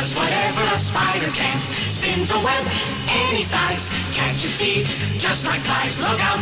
does 0.00 0.14
whatever 0.14 0.62
a 0.74 0.78
spider 0.78 1.30
can. 1.32 1.58
Spins 1.90 2.30
a 2.30 2.38
web 2.40 2.64
any 3.06 3.42
size, 3.42 3.86
catches 4.12 4.56
thieves 4.56 4.88
just 5.18 5.44
like 5.44 5.60
flies. 5.60 5.98
Look 5.98 6.18
out, 6.20 6.40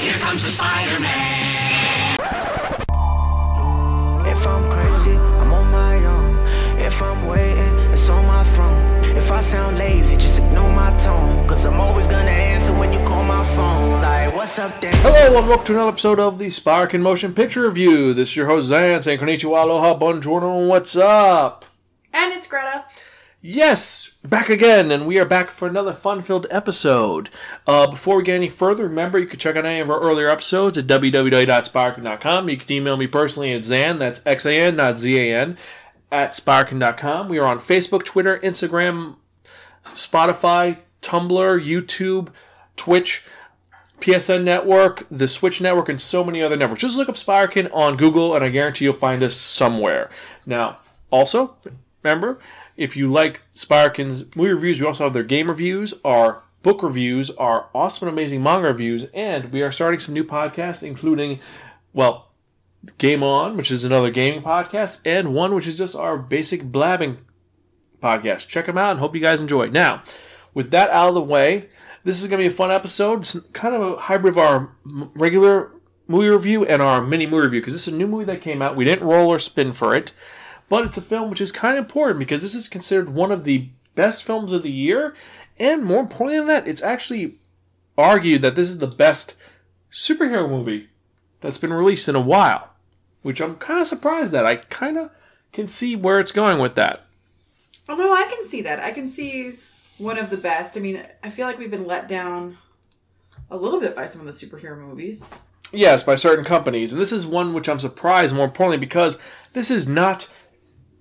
here 0.00 0.18
comes 0.24 0.42
the 0.42 0.48
Spider-Man. 0.48 2.16
If 4.26 4.46
I'm 4.46 4.64
crazy, 4.70 5.16
I'm 5.40 5.52
on 5.52 5.70
my 5.70 5.96
own. 6.06 6.32
If 6.80 7.02
I'm 7.02 7.26
waiting, 7.26 7.74
it's 7.92 8.08
on 8.08 8.24
my 8.26 8.44
throne. 8.54 9.04
If 9.14 9.30
I 9.30 9.42
sound 9.42 9.76
lazy, 9.76 10.16
just 10.16 10.38
ignore 10.38 10.72
my 10.72 10.96
tone. 10.96 11.46
Cause 11.46 11.66
I'm 11.66 11.78
always 11.78 12.06
gonna 12.06 12.30
answer 12.30 12.72
when 12.80 12.92
you 12.94 12.98
call 13.06 13.24
my 13.24 13.44
phone. 13.56 14.00
Like, 14.00 14.34
what's 14.34 14.58
up, 14.58 14.80
Dan? 14.80 14.94
Hello 15.02 15.36
and 15.38 15.48
welcome 15.48 15.66
to 15.66 15.72
another 15.72 15.90
episode 15.90 16.18
of 16.18 16.38
the 16.38 16.48
Spark 16.48 16.94
in 16.94 17.02
Motion 17.02 17.34
Picture 17.34 17.68
Review. 17.68 18.14
This 18.14 18.30
is 18.30 18.36
your 18.36 18.46
host 18.46 18.72
Xan 18.72 19.02
saying 19.02 19.18
konnichiwa, 19.18 19.64
aloha, 19.64 19.98
buongiorno, 19.98 20.60
and 20.60 20.68
what's 20.70 20.96
up? 20.96 21.66
And 22.14 22.32
it's 22.32 22.46
Greta. 22.46 22.84
Yes, 23.42 24.12
back 24.22 24.48
again, 24.48 24.92
and 24.92 25.04
we 25.04 25.18
are 25.18 25.24
back 25.24 25.50
for 25.50 25.66
another 25.66 25.92
fun-filled 25.92 26.46
episode. 26.48 27.28
Uh, 27.66 27.88
before 27.88 28.16
we 28.16 28.22
get 28.22 28.36
any 28.36 28.48
further, 28.48 28.84
remember 28.84 29.18
you 29.18 29.26
can 29.26 29.40
check 29.40 29.56
out 29.56 29.66
any 29.66 29.80
of 29.80 29.90
our 29.90 30.00
earlier 30.00 30.30
episodes 30.30 30.78
at 30.78 30.86
www.sparkin.com. 30.86 32.48
You 32.48 32.56
can 32.56 32.72
email 32.72 32.96
me 32.96 33.08
personally 33.08 33.52
at 33.52 33.62
Xan, 33.62 33.98
that's 33.98 34.24
X-A-N, 34.24 34.76
not 34.76 35.00
Z-A-N, 35.00 35.58
at 36.12 36.36
sparkin.com. 36.36 37.28
We 37.28 37.38
are 37.38 37.46
on 37.46 37.58
Facebook, 37.58 38.04
Twitter, 38.04 38.38
Instagram, 38.38 39.16
Spotify, 39.86 40.78
Tumblr, 41.02 41.66
YouTube, 41.66 42.28
Twitch, 42.76 43.24
PSN 44.00 44.44
Network, 44.44 45.02
the 45.10 45.26
Switch 45.26 45.60
Network, 45.60 45.88
and 45.88 46.00
so 46.00 46.22
many 46.22 46.42
other 46.42 46.56
networks. 46.56 46.82
Just 46.82 46.96
look 46.96 47.08
up 47.08 47.16
Sparkin 47.16 47.66
on 47.72 47.96
Google, 47.96 48.36
and 48.36 48.44
I 48.44 48.50
guarantee 48.50 48.84
you'll 48.84 48.94
find 48.94 49.22
us 49.24 49.34
somewhere. 49.34 50.10
Now, 50.46 50.78
also, 51.10 51.56
remember, 52.04 52.38
if 52.76 52.96
you 52.96 53.08
like 53.08 53.42
Sparkin's 53.54 54.36
movie 54.36 54.52
reviews, 54.52 54.80
we 54.80 54.86
also 54.86 55.04
have 55.04 55.12
their 55.12 55.24
game 55.24 55.48
reviews, 55.48 55.94
our 56.04 56.42
book 56.62 56.82
reviews, 56.82 57.30
our 57.30 57.68
awesome 57.74 58.08
and 58.08 58.16
amazing 58.16 58.42
manga 58.42 58.68
reviews, 58.68 59.04
and 59.14 59.52
we 59.52 59.62
are 59.62 59.72
starting 59.72 60.00
some 60.00 60.14
new 60.14 60.24
podcasts, 60.24 60.82
including, 60.82 61.40
well, 61.92 62.30
Game 62.98 63.22
On, 63.22 63.56
which 63.56 63.70
is 63.70 63.84
another 63.84 64.10
gaming 64.10 64.42
podcast, 64.42 65.00
and 65.06 65.34
one 65.34 65.54
which 65.54 65.66
is 65.66 65.76
just 65.76 65.96
our 65.96 66.18
basic 66.18 66.62
blabbing 66.64 67.18
podcast. 68.02 68.48
Check 68.48 68.66
them 68.66 68.76
out 68.76 68.90
and 68.90 69.00
hope 69.00 69.14
you 69.14 69.20
guys 69.20 69.40
enjoy. 69.40 69.68
Now, 69.68 70.02
with 70.52 70.70
that 70.72 70.90
out 70.90 71.08
of 71.08 71.14
the 71.14 71.22
way, 71.22 71.70
this 72.04 72.20
is 72.20 72.28
going 72.28 72.42
to 72.42 72.48
be 72.48 72.52
a 72.52 72.56
fun 72.56 72.70
episode. 72.70 73.20
It's 73.20 73.40
kind 73.52 73.74
of 73.74 73.80
a 73.80 73.96
hybrid 73.96 74.34
of 74.34 74.38
our 74.38 74.76
regular 74.84 75.72
movie 76.06 76.28
review 76.28 76.66
and 76.66 76.82
our 76.82 77.00
mini 77.00 77.24
movie 77.24 77.46
review 77.46 77.60
because 77.60 77.72
this 77.72 77.88
is 77.88 77.94
a 77.94 77.96
new 77.96 78.06
movie 78.06 78.26
that 78.26 78.42
came 78.42 78.60
out. 78.60 78.76
We 78.76 78.84
didn't 78.84 79.08
roll 79.08 79.30
or 79.30 79.38
spin 79.38 79.72
for 79.72 79.94
it, 79.94 80.12
but 80.68 80.84
it's 80.84 80.96
a 80.96 81.02
film 81.02 81.30
which 81.30 81.40
is 81.40 81.52
kind 81.52 81.76
of 81.76 81.84
important 81.84 82.18
because 82.18 82.42
this 82.42 82.54
is 82.54 82.68
considered 82.68 83.08
one 83.08 83.32
of 83.32 83.44
the 83.44 83.68
best 83.94 84.24
films 84.24 84.52
of 84.52 84.62
the 84.62 84.70
year. 84.70 85.14
And 85.58 85.84
more 85.84 86.00
importantly 86.00 86.38
than 86.38 86.48
that, 86.48 86.68
it's 86.68 86.82
actually 86.82 87.38
argued 87.96 88.42
that 88.42 88.56
this 88.56 88.68
is 88.68 88.78
the 88.78 88.86
best 88.86 89.36
superhero 89.92 90.48
movie 90.48 90.88
that's 91.40 91.58
been 91.58 91.72
released 91.72 92.08
in 92.08 92.16
a 92.16 92.20
while, 92.20 92.70
which 93.22 93.40
I'm 93.40 93.56
kind 93.56 93.80
of 93.80 93.86
surprised 93.86 94.34
at. 94.34 94.46
I 94.46 94.56
kind 94.56 94.96
of 94.96 95.10
can 95.52 95.68
see 95.68 95.94
where 95.94 96.18
it's 96.18 96.32
going 96.32 96.58
with 96.58 96.74
that. 96.74 97.06
Oh 97.88 97.94
no, 97.94 98.12
I 98.12 98.24
can 98.24 98.44
see 98.46 98.62
that. 98.62 98.80
I 98.80 98.90
can 98.90 99.10
see 99.10 99.58
one 99.98 100.18
of 100.18 100.30
the 100.30 100.36
best. 100.36 100.76
I 100.76 100.80
mean, 100.80 101.04
I 101.22 101.30
feel 101.30 101.46
like 101.46 101.58
we've 101.58 101.70
been 101.70 101.86
let 101.86 102.08
down 102.08 102.58
a 103.50 103.56
little 103.56 103.80
bit 103.80 103.94
by 103.94 104.06
some 104.06 104.20
of 104.20 104.26
the 104.26 104.32
superhero 104.32 104.78
movies. 104.78 105.32
Yes, 105.72 106.02
by 106.02 106.14
certain 106.14 106.44
companies, 106.44 106.92
and 106.92 107.00
this 107.00 107.12
is 107.12 107.26
one 107.26 107.52
which 107.52 107.68
I'm 107.68 107.78
surprised. 107.78 108.34
More 108.34 108.44
importantly, 108.44 108.78
because 108.78 109.18
this 109.52 109.70
is 109.70 109.88
not 109.88 110.28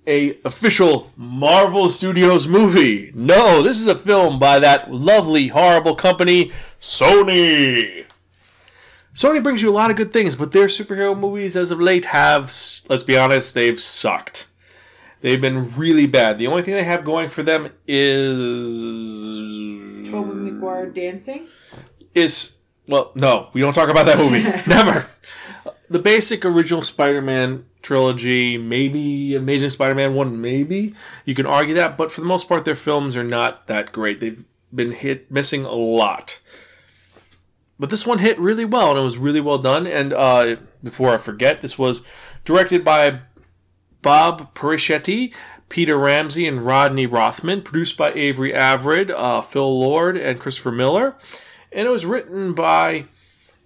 a 0.08 0.38
official 0.44 1.12
Marvel 1.16 1.90
Studios 1.90 2.48
movie. 2.48 3.12
No, 3.16 3.62
this 3.62 3.80
is 3.80 3.88
a 3.88 3.96
film 3.96 4.40
by 4.40 4.60
that 4.60 4.92
lovely, 4.92 5.48
horrible 5.50 5.96
company, 5.96 6.52
Sony. 6.80 8.06
Sony 9.14 9.44
brings 9.44 9.62
you 9.62 9.70
a 9.70 9.72
lot 9.72 9.92
of 9.92 9.98
good 9.98 10.12
things, 10.12 10.36
but 10.36 10.52
their 10.52 10.66
superhero 10.66 11.18
movies 11.18 11.56
as 11.56 11.70
of 11.72 11.80
late 11.80 12.06
have, 12.06 12.52
let's 12.90 13.04
be 13.04 13.16
honest, 13.18 13.54
they've 13.54 13.80
sucked. 13.80 14.48
They've 15.22 15.40
been 15.40 15.72
really 15.76 16.08
bad. 16.08 16.38
The 16.38 16.48
only 16.48 16.64
thing 16.64 16.74
they 16.74 16.84
have 16.84 17.06
going 17.06 17.30
for 17.30 17.44
them 17.44 17.70
is 17.88 18.68
Tobey 20.10 20.34
Maguire 20.34 20.88
dancing. 20.88 21.48
is 22.14 22.58
well, 22.88 23.12
no, 23.16 23.50
we 23.54 23.62
don't 23.62 23.74
talk 23.74 23.88
about 23.90 24.06
that 24.08 24.18
movie. 24.18 24.44
Never. 24.68 25.08
The 25.94 26.00
basic 26.00 26.44
original 26.44 26.82
Spider-Man 26.82 27.66
trilogy, 27.84 28.58
maybe 28.58 29.36
Amazing 29.36 29.70
Spider-Man 29.70 30.16
one, 30.16 30.42
maybe 30.42 30.96
you 31.24 31.36
can 31.36 31.46
argue 31.46 31.76
that, 31.76 31.98
but 31.98 32.12
for 32.12 32.22
the 32.22 32.26
most 32.26 32.50
part, 32.50 32.66
their 32.66 32.74
films 32.74 33.16
are 33.16 33.24
not 33.24 33.68
that 33.68 33.92
great. 33.92 34.20
They've 34.20 34.44
been 34.74 34.94
hit 34.94 35.30
missing 35.30 35.66
a 35.66 35.72
lot. 35.72 36.42
But 37.78 37.92
this 37.92 38.08
one 38.08 38.18
hit 38.18 38.40
really 38.40 38.66
well, 38.66 38.90
and 38.90 39.00
it 39.00 39.04
was 39.04 39.20
really 39.20 39.40
well 39.40 39.60
done. 39.60 39.86
And 39.86 40.14
uh, 40.14 40.56
before 40.84 41.12
I 41.12 41.18
forget, 41.18 41.62
this 41.62 41.78
was 41.78 42.02
directed 42.44 42.84
by 42.84 43.20
Bob 44.02 44.56
Persichetti, 44.56 45.32
Peter 45.70 45.96
Ramsey, 45.96 46.48
and 46.48 46.66
Rodney 46.66 47.06
Rothman. 47.06 47.62
Produced 47.62 48.00
by 48.00 48.12
Avery 48.14 48.52
Averett, 48.52 49.12
uh, 49.12 49.42
Phil 49.44 49.80
Lord, 49.80 50.18
and 50.18 50.40
Christopher 50.40 50.72
Miller. 50.72 51.16
And 51.72 51.88
it 51.88 51.92
was 51.92 52.04
written 52.04 52.54
by 52.54 53.06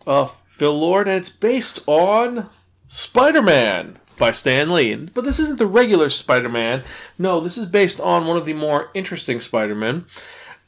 uh, 0.06 0.28
Phil 0.57 0.75
Lord, 0.75 1.07
and 1.07 1.16
it's 1.16 1.29
based 1.29 1.79
on 1.85 2.50
Spider 2.88 3.44
Man 3.44 4.00
by 4.18 4.31
Stan 4.31 4.72
Lee. 4.72 4.95
But 4.95 5.23
this 5.23 5.38
isn't 5.38 5.59
the 5.59 5.68
regular 5.68 6.09
Spider 6.09 6.50
Man. 6.50 6.84
No, 7.19 7.40
this 7.40 7.59
is 7.59 7.68
based 7.68 8.01
on 8.01 8.25
one 8.25 8.38
of 8.38 8.45
the 8.45 8.53
more 8.53 8.90
interesting 8.96 9.40
Spider 9.40 9.75
Men. 9.75 10.06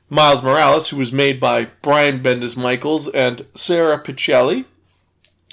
Miles 0.07 0.43
Morales, 0.43 0.89
who 0.89 0.97
was 0.97 1.11
made 1.11 1.39
by 1.39 1.69
Brian 1.81 2.19
Bendis 2.19 2.55
Michaels 2.55 3.07
and 3.07 3.47
Sara 3.55 3.99
Pichelli 3.99 4.65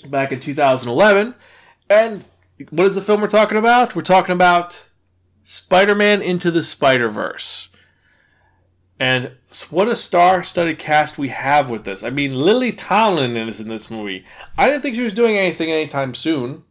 back 0.06 0.32
in 0.32 0.40
2011. 0.40 1.34
And 1.88 2.26
what 2.68 2.88
is 2.88 2.94
the 2.94 3.00
film 3.00 3.22
we're 3.22 3.28
talking 3.28 3.56
about? 3.56 3.96
We're 3.96 4.02
talking 4.02 4.34
about 4.34 4.86
Spider 5.44 5.94
Man 5.94 6.20
Into 6.20 6.50
the 6.50 6.62
Spider 6.62 7.08
Verse. 7.08 7.70
And 8.98 9.32
what 9.70 9.88
a 9.88 9.96
star 9.96 10.42
studded 10.42 10.78
cast 10.78 11.18
we 11.18 11.28
have 11.28 11.68
with 11.68 11.84
this. 11.84 12.02
I 12.02 12.10
mean, 12.10 12.34
Lily 12.34 12.72
Tomlin 12.72 13.36
is 13.36 13.60
in 13.60 13.68
this 13.68 13.90
movie. 13.90 14.24
I 14.56 14.66
didn't 14.66 14.82
think 14.82 14.94
she 14.94 15.02
was 15.02 15.12
doing 15.12 15.36
anything 15.36 15.70
anytime 15.70 16.14
soon. 16.14 16.64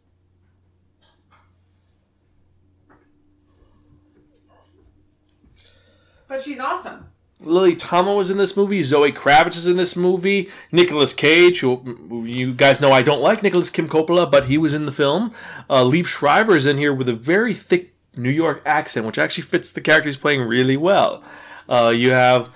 But 6.27 6.41
she's 6.41 6.59
awesome. 6.59 7.11
Lily 7.41 7.75
Tomlin 7.75 8.17
was 8.17 8.31
in 8.31 8.37
this 8.37 8.57
movie. 8.57 8.81
Zoe 8.81 9.11
Kravitz 9.11 9.55
is 9.55 9.67
in 9.67 9.77
this 9.77 9.95
movie. 9.95 10.49
Nicolas 10.71 11.13
Cage, 11.13 11.59
who 11.59 12.23
you 12.25 12.53
guys 12.53 12.81
know 12.81 12.91
I 12.91 13.03
don't 13.03 13.21
like 13.21 13.43
Nicolas 13.43 13.69
Kim 13.69 13.87
Coppola, 13.87 14.29
but 14.29 14.45
he 14.45 14.57
was 14.57 14.73
in 14.73 14.85
the 14.85 14.91
film. 14.91 15.31
Uh, 15.69 15.83
Liev 15.83 16.07
Schreiber 16.07 16.55
is 16.55 16.65
in 16.65 16.77
here 16.77 16.93
with 16.93 17.07
a 17.07 17.13
very 17.13 17.53
thick 17.53 17.93
New 18.17 18.31
York 18.31 18.63
accent, 18.65 19.05
which 19.05 19.19
actually 19.19 19.43
fits 19.43 19.71
the 19.71 19.81
character 19.81 20.09
he's 20.09 20.17
playing 20.17 20.41
really 20.41 20.77
well. 20.77 21.21
Uh, 21.67 21.93
you 21.95 22.11
have 22.11 22.49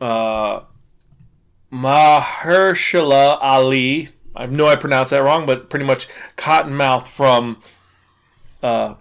uh, 0.00 0.60
Mahershala 1.72 3.38
Ali. 3.40 4.10
I 4.36 4.46
know 4.46 4.66
I 4.66 4.76
pronounced 4.76 5.10
that 5.10 5.18
wrong, 5.22 5.46
but 5.46 5.70
pretty 5.70 5.84
much 5.84 6.08
Cottonmouth 6.36 7.06
from 7.06 7.60
uh, 8.62 8.94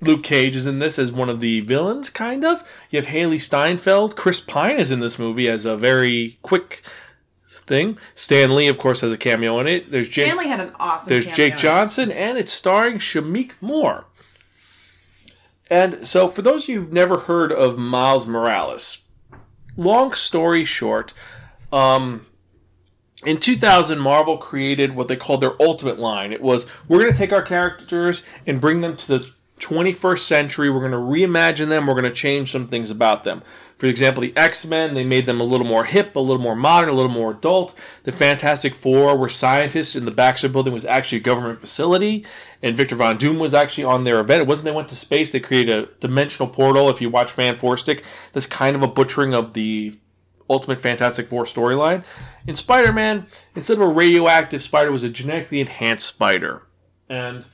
Luke 0.00 0.22
Cage 0.22 0.56
is 0.56 0.66
in 0.66 0.78
this 0.78 0.98
as 0.98 1.12
one 1.12 1.28
of 1.28 1.40
the 1.40 1.60
villains, 1.60 2.10
kind 2.10 2.44
of. 2.44 2.66
You 2.90 3.00
have 3.00 3.06
Hailee 3.06 3.40
Steinfeld. 3.40 4.16
Chris 4.16 4.40
Pine 4.40 4.78
is 4.78 4.90
in 4.90 5.00
this 5.00 5.18
movie 5.18 5.48
as 5.48 5.64
a 5.64 5.76
very 5.76 6.38
quick 6.42 6.82
thing. 7.48 7.98
Stan 8.14 8.54
Lee, 8.54 8.68
of 8.68 8.78
course, 8.78 9.02
has 9.02 9.12
a 9.12 9.18
cameo 9.18 9.60
in 9.60 9.68
it. 9.68 9.90
There's 9.90 10.08
Jake, 10.08 10.26
Stan 10.26 10.38
Lee 10.38 10.48
had 10.48 10.60
an 10.60 10.72
awesome. 10.80 11.08
there's 11.08 11.26
cameo. 11.26 11.36
Jake 11.36 11.56
Johnson, 11.56 12.10
and 12.10 12.38
it's 12.38 12.52
starring 12.52 12.98
Shameik 12.98 13.52
Moore. 13.60 14.04
And 15.72 16.06
so, 16.06 16.28
for 16.28 16.42
those 16.42 16.64
of 16.64 16.68
you 16.68 16.80
who've 16.82 16.92
never 16.92 17.20
heard 17.20 17.50
of 17.50 17.78
Miles 17.78 18.26
Morales, 18.26 19.04
long 19.74 20.12
story 20.12 20.64
short, 20.66 21.14
um, 21.72 22.26
in 23.24 23.38
2000, 23.38 23.98
Marvel 23.98 24.36
created 24.36 24.94
what 24.94 25.08
they 25.08 25.16
called 25.16 25.40
their 25.40 25.54
Ultimate 25.62 25.98
line. 25.98 26.30
It 26.30 26.42
was 26.42 26.66
we're 26.88 27.00
going 27.00 27.12
to 27.12 27.16
take 27.16 27.32
our 27.32 27.40
characters 27.40 28.22
and 28.46 28.60
bring 28.60 28.82
them 28.82 28.98
to 28.98 29.08
the 29.08 29.32
21st 29.60 30.18
century. 30.18 30.68
We're 30.68 30.86
going 30.86 30.92
to 30.92 30.98
reimagine 30.98 31.70
them. 31.70 31.86
We're 31.86 31.94
going 31.94 32.04
to 32.04 32.10
change 32.10 32.52
some 32.52 32.68
things 32.68 32.90
about 32.90 33.24
them. 33.24 33.42
For 33.82 33.88
example, 33.88 34.20
the 34.20 34.32
X 34.36 34.64
Men, 34.64 34.94
they 34.94 35.02
made 35.02 35.26
them 35.26 35.40
a 35.40 35.44
little 35.44 35.66
more 35.66 35.84
hip, 35.84 36.14
a 36.14 36.20
little 36.20 36.40
more 36.40 36.54
modern, 36.54 36.88
a 36.88 36.92
little 36.92 37.10
more 37.10 37.32
adult. 37.32 37.76
The 38.04 38.12
Fantastic 38.12 38.76
Four 38.76 39.16
were 39.16 39.28
scientists, 39.28 39.96
and 39.96 40.06
the 40.06 40.12
Baxter 40.12 40.48
Building 40.48 40.72
was 40.72 40.84
actually 40.84 41.18
a 41.18 41.22
government 41.22 41.60
facility. 41.60 42.24
And 42.62 42.76
Victor 42.76 42.94
Von 42.94 43.18
Doom 43.18 43.40
was 43.40 43.54
actually 43.54 43.82
on 43.82 44.04
their 44.04 44.20
event. 44.20 44.42
It 44.42 44.46
wasn't 44.46 44.66
they 44.66 44.70
went 44.70 44.88
to 44.90 44.94
space, 44.94 45.30
they 45.30 45.40
created 45.40 45.74
a 45.74 45.88
dimensional 45.98 46.48
portal. 46.48 46.90
If 46.90 47.00
you 47.00 47.10
watch 47.10 47.32
Fan 47.32 47.56
Four 47.56 47.76
Stick, 47.76 48.04
that's 48.32 48.46
kind 48.46 48.76
of 48.76 48.84
a 48.84 48.86
butchering 48.86 49.34
of 49.34 49.52
the 49.52 49.94
Ultimate 50.48 50.80
Fantastic 50.80 51.26
Four 51.26 51.42
storyline. 51.42 52.04
In 52.46 52.54
Spider 52.54 52.92
Man, 52.92 53.26
instead 53.56 53.78
of 53.78 53.82
a 53.82 53.88
radioactive 53.88 54.62
spider, 54.62 54.90
it 54.90 54.92
was 54.92 55.02
a 55.02 55.10
genetically 55.10 55.58
enhanced 55.58 56.06
spider. 56.06 56.68
And 57.08 57.46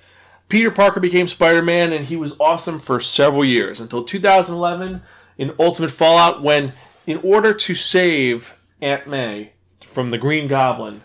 Peter 0.51 0.71
Parker 0.71 1.01
became 1.01 1.27
Spider 1.27 1.63
Man, 1.63 1.91
and 1.91 2.05
he 2.05 2.17
was 2.17 2.37
awesome 2.39 2.79
for 2.79 3.01
several 3.01 3.47
years 3.47 3.81
until 3.81 4.05
2011 4.05 5.01
in 5.39 5.55
Ultimate 5.59 5.91
Fallout, 5.91 6.43
when, 6.43 6.75
in 7.07 7.19
order 7.23 7.55
to 7.55 7.75
save 7.75 8.55
Aunt 8.83 9.07
May 9.07 9.53
from 9.81 10.11
the 10.11 10.19
Green 10.19 10.49
Goblin, 10.49 11.03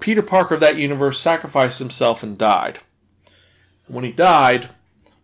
Peter 0.00 0.22
Parker 0.22 0.54
of 0.54 0.60
that 0.60 0.76
universe 0.76 1.20
sacrificed 1.20 1.78
himself 1.78 2.22
and 2.22 2.38
died. 2.38 2.78
When 3.86 4.04
he 4.04 4.12
died, 4.12 4.70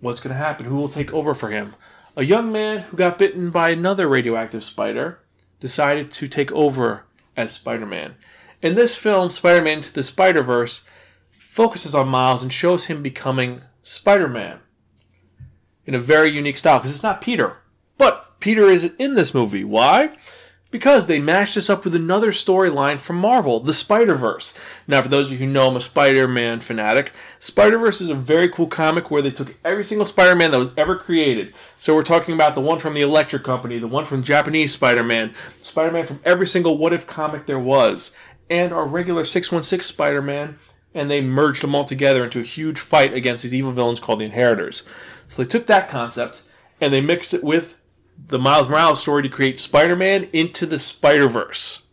what's 0.01 0.21
going 0.21 0.35
to 0.35 0.43
happen? 0.43 0.67
Who 0.67 0.77
will 0.77 0.89
take 0.89 1.13
over 1.13 1.35
for 1.35 1.51
him? 1.51 1.75
A 2.17 2.25
young 2.25 2.53
man 2.53 2.81
who 2.81 2.97
got 2.97 3.19
bitten 3.19 3.51
by 3.51 3.71
another 3.71 4.09
radioactive 4.09 4.65
spider 4.65 5.21
decided 5.61 6.11
to 6.11 6.29
take 6.29 6.51
over 6.53 7.05
as 7.37 7.53
Spider 7.53 7.87
Man. 7.87 8.17
In 8.61 8.75
this 8.75 8.97
film, 8.97 9.31
Spider 9.31 9.65
Man 9.65 9.75
Into 9.75 9.93
the 9.93 10.03
Spider 10.03 10.43
Verse 10.43 10.85
focuses 11.31 11.95
on 11.95 12.09
Miles 12.09 12.43
and 12.43 12.53
shows 12.53 12.87
him 12.87 13.03
becoming 13.03 13.63
Spider 13.83 14.29
Man 14.29 14.59
in 15.87 15.95
a 15.95 16.01
very 16.01 16.29
unique 16.29 16.57
style 16.57 16.79
because 16.79 16.91
it's 16.91 17.03
not 17.03 17.21
Peter. 17.21 17.58
Peter 18.41 18.69
isn't 18.69 18.99
in 18.99 19.15
this 19.15 19.35
movie. 19.35 19.65
Why? 19.65 20.11
Because 20.71 21.07
they 21.07 21.19
mashed 21.19 21.55
this 21.55 21.71
up 21.71 21.85
with 21.85 21.95
another 21.95 22.31
storyline 22.31 22.99
from 22.99 23.17
Marvel, 23.17 23.59
the 23.59 23.73
Spider 23.73 24.15
Verse. 24.15 24.57
Now, 24.87 25.01
for 25.01 25.09
those 25.09 25.27
of 25.27 25.33
you 25.33 25.39
who 25.39 25.47
know 25.47 25.69
I'm 25.69 25.77
a 25.77 25.81
Spider 25.81 26.29
Man 26.29 26.61
fanatic, 26.61 27.13
Spider 27.39 27.79
Verse 27.79 28.03
is 28.03 28.11
a 28.11 28.15
very 28.15 28.51
cool 28.51 28.67
comic 28.67 29.11
where 29.11 29.23
they 29.23 29.31
took 29.31 29.57
every 29.65 29.83
single 29.83 30.05
Spider 30.05 30.37
Man 30.37 30.51
that 30.51 30.59
was 30.59 30.77
ever 30.77 30.95
created. 30.95 31.55
So 31.79 31.95
we're 31.95 32.03
talking 32.03 32.35
about 32.35 32.55
the 32.55 32.61
one 32.61 32.79
from 32.79 32.93
the 32.93 33.01
Electric 33.01 33.45
Company, 33.45 33.79
the 33.79 33.87
one 33.87 34.05
from 34.05 34.23
Japanese 34.23 34.75
Spider 34.75 35.03
Man, 35.03 35.35
Spider 35.63 35.91
Man 35.91 36.05
from 36.05 36.21
every 36.23 36.47
single 36.47 36.77
What 36.77 36.93
If 36.93 37.07
comic 37.07 37.47
there 37.47 37.59
was, 37.59 38.15
and 38.51 38.71
our 38.71 38.85
regular 38.85 39.25
616 39.25 39.95
Spider 39.95 40.21
Man, 40.21 40.59
and 40.93 41.11
they 41.11 41.23
merged 41.23 41.63
them 41.63 41.75
all 41.75 41.85
together 41.85 42.25
into 42.25 42.41
a 42.41 42.45
huge 42.45 42.79
fight 42.79 43.15
against 43.15 43.43
these 43.43 43.55
evil 43.55 43.73
villains 43.73 44.01
called 44.01 44.21
the 44.21 44.27
Inheritors. 44.27 44.83
So 45.29 45.43
they 45.43 45.49
took 45.49 45.67
that 45.67 45.89
concept 45.89 46.43
and 46.79 46.93
they 46.93 47.01
mixed 47.01 47.33
it 47.33 47.43
with 47.43 47.78
the 48.27 48.39
Miles 48.39 48.69
Morales 48.69 49.01
story 49.01 49.23
to 49.23 49.29
create 49.29 49.61
Spider 49.61 49.97
Man 49.97 50.29
into 50.33 50.67
the 50.67 50.79
Spider 50.79 51.29
Verse. 51.29 51.87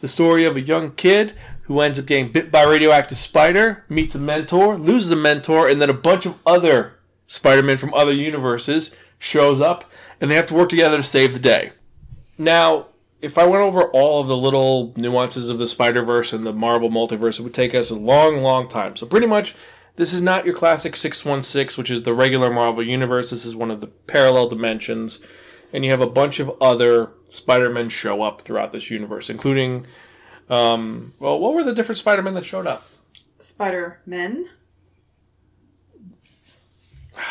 The 0.00 0.08
story 0.08 0.44
of 0.44 0.56
a 0.56 0.60
young 0.60 0.92
kid 0.92 1.34
who 1.62 1.80
ends 1.80 1.98
up 1.98 2.06
getting 2.06 2.30
bit 2.30 2.50
by 2.50 2.62
a 2.62 2.68
radioactive 2.68 3.16
spider, 3.16 3.84
meets 3.88 4.14
a 4.14 4.18
mentor, 4.18 4.76
loses 4.76 5.10
a 5.10 5.16
mentor, 5.16 5.68
and 5.68 5.80
then 5.80 5.88
a 5.88 5.94
bunch 5.94 6.26
of 6.26 6.38
other 6.46 6.94
Spider 7.26 7.62
Men 7.62 7.78
from 7.78 7.94
other 7.94 8.12
universes 8.12 8.94
shows 9.18 9.60
up, 9.60 9.84
and 10.20 10.30
they 10.30 10.34
have 10.34 10.46
to 10.48 10.54
work 10.54 10.68
together 10.68 10.98
to 10.98 11.02
save 11.02 11.32
the 11.32 11.38
day. 11.38 11.72
Now, 12.36 12.88
if 13.22 13.38
I 13.38 13.46
went 13.46 13.62
over 13.62 13.84
all 13.84 14.20
of 14.20 14.28
the 14.28 14.36
little 14.36 14.92
nuances 14.96 15.48
of 15.48 15.58
the 15.58 15.66
Spider 15.66 16.02
Verse 16.02 16.34
and 16.34 16.44
the 16.44 16.52
Marvel 16.52 16.90
multiverse, 16.90 17.40
it 17.40 17.42
would 17.42 17.54
take 17.54 17.74
us 17.74 17.88
a 17.88 17.94
long, 17.94 18.42
long 18.42 18.68
time. 18.68 18.96
So, 18.96 19.06
pretty 19.06 19.26
much, 19.26 19.54
this 19.96 20.12
is 20.12 20.22
not 20.22 20.44
your 20.44 20.54
classic 20.54 20.96
616, 20.96 21.80
which 21.80 21.90
is 21.90 22.02
the 22.02 22.14
regular 22.14 22.50
Marvel 22.50 22.82
universe. 22.82 23.30
This 23.30 23.44
is 23.44 23.54
one 23.54 23.70
of 23.70 23.80
the 23.80 23.86
parallel 23.86 24.48
dimensions. 24.48 25.20
And 25.72 25.84
you 25.84 25.90
have 25.90 26.00
a 26.00 26.06
bunch 26.06 26.40
of 26.40 26.52
other 26.60 27.10
Spider 27.28 27.70
Men 27.70 27.88
show 27.88 28.22
up 28.22 28.42
throughout 28.42 28.72
this 28.72 28.90
universe, 28.90 29.28
including, 29.28 29.86
um, 30.48 31.12
well, 31.18 31.38
what 31.38 31.54
were 31.54 31.64
the 31.64 31.74
different 31.74 31.98
Spider 31.98 32.22
Men 32.22 32.34
that 32.34 32.44
showed 32.44 32.66
up? 32.66 32.88
Spider 33.40 34.00
Men. 34.06 34.48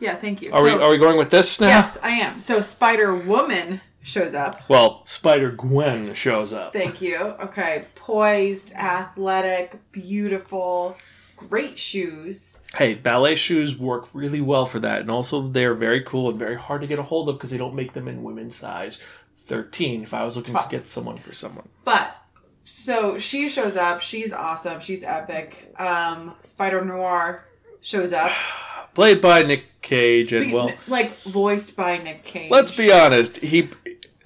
Yeah, 0.00 0.16
thank 0.16 0.42
you. 0.42 0.50
Are 0.50 0.64
we 0.64 0.70
are 0.70 0.90
we 0.90 0.98
going 0.98 1.16
with 1.16 1.30
this 1.30 1.60
now? 1.60 1.68
Yes, 1.68 1.96
I 2.02 2.10
am. 2.10 2.40
So 2.40 2.60
Spider 2.60 3.14
Woman 3.14 3.80
shows 4.02 4.34
up. 4.34 4.68
Well, 4.68 5.06
Spider 5.06 5.52
Gwen 5.52 6.12
shows 6.14 6.52
up. 6.52 6.72
Thank 6.72 7.00
you. 7.00 7.16
Okay, 7.18 7.86
poised, 7.94 8.72
athletic, 8.72 9.78
beautiful, 9.92 10.96
great 11.48 11.78
shoes. 11.78 12.58
Hey, 12.76 12.94
ballet 12.94 13.34
shoes 13.34 13.76
work 13.78 14.08
really 14.12 14.40
well 14.40 14.66
for 14.66 14.78
that, 14.80 15.00
and 15.00 15.10
also 15.10 15.46
they're 15.48 15.74
very 15.74 16.02
cool 16.02 16.30
and 16.30 16.38
very 16.38 16.56
hard 16.56 16.80
to 16.80 16.86
get 16.86 16.98
a 16.98 17.02
hold 17.02 17.28
of 17.28 17.36
because 17.36 17.50
they 17.50 17.58
don't 17.58 17.74
make 17.74 17.92
them 17.92 18.08
in 18.08 18.22
women's 18.22 18.56
size 18.56 18.98
13. 19.46 20.02
If 20.02 20.14
I 20.14 20.24
was 20.24 20.36
looking 20.36 20.54
to 20.54 20.66
get 20.70 20.86
someone 20.86 21.18
for 21.18 21.32
someone, 21.32 21.68
But 21.84 22.16
so 22.64 23.18
she 23.18 23.48
shows 23.48 23.76
up. 23.76 24.00
She's 24.00 24.32
awesome. 24.32 24.80
She's 24.80 25.02
epic. 25.02 25.72
Um, 25.78 26.34
Spider 26.42 26.84
Noir 26.84 27.44
shows 27.80 28.12
up. 28.12 28.30
played 28.94 29.20
by 29.20 29.42
Nick 29.42 29.64
Cage, 29.82 30.32
and 30.32 30.52
well, 30.52 30.72
like 30.86 31.20
voiced 31.22 31.76
by 31.76 31.98
Nick 31.98 32.24
Cage. 32.24 32.50
let's 32.50 32.74
be 32.74 32.92
honest, 32.92 33.38
he 33.38 33.70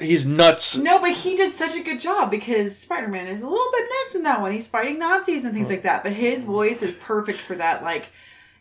he's 0.00 0.26
nuts. 0.26 0.76
No, 0.76 0.98
but 1.00 1.12
he 1.12 1.36
did 1.36 1.54
such 1.54 1.74
a 1.74 1.82
good 1.82 2.00
job 2.00 2.30
because 2.30 2.76
Spider 2.78 3.08
Man 3.08 3.26
is 3.28 3.42
a 3.42 3.48
little 3.48 3.70
bit 3.72 3.84
nuts 3.88 4.14
in 4.14 4.22
that 4.24 4.40
one. 4.40 4.52
He's 4.52 4.68
fighting 4.68 4.98
Nazis 4.98 5.44
and 5.44 5.54
things 5.54 5.70
like 5.70 5.82
that. 5.82 6.02
But 6.02 6.12
his 6.12 6.44
voice 6.44 6.82
is 6.82 6.94
perfect 6.96 7.38
for 7.38 7.54
that, 7.56 7.82
like, 7.82 8.08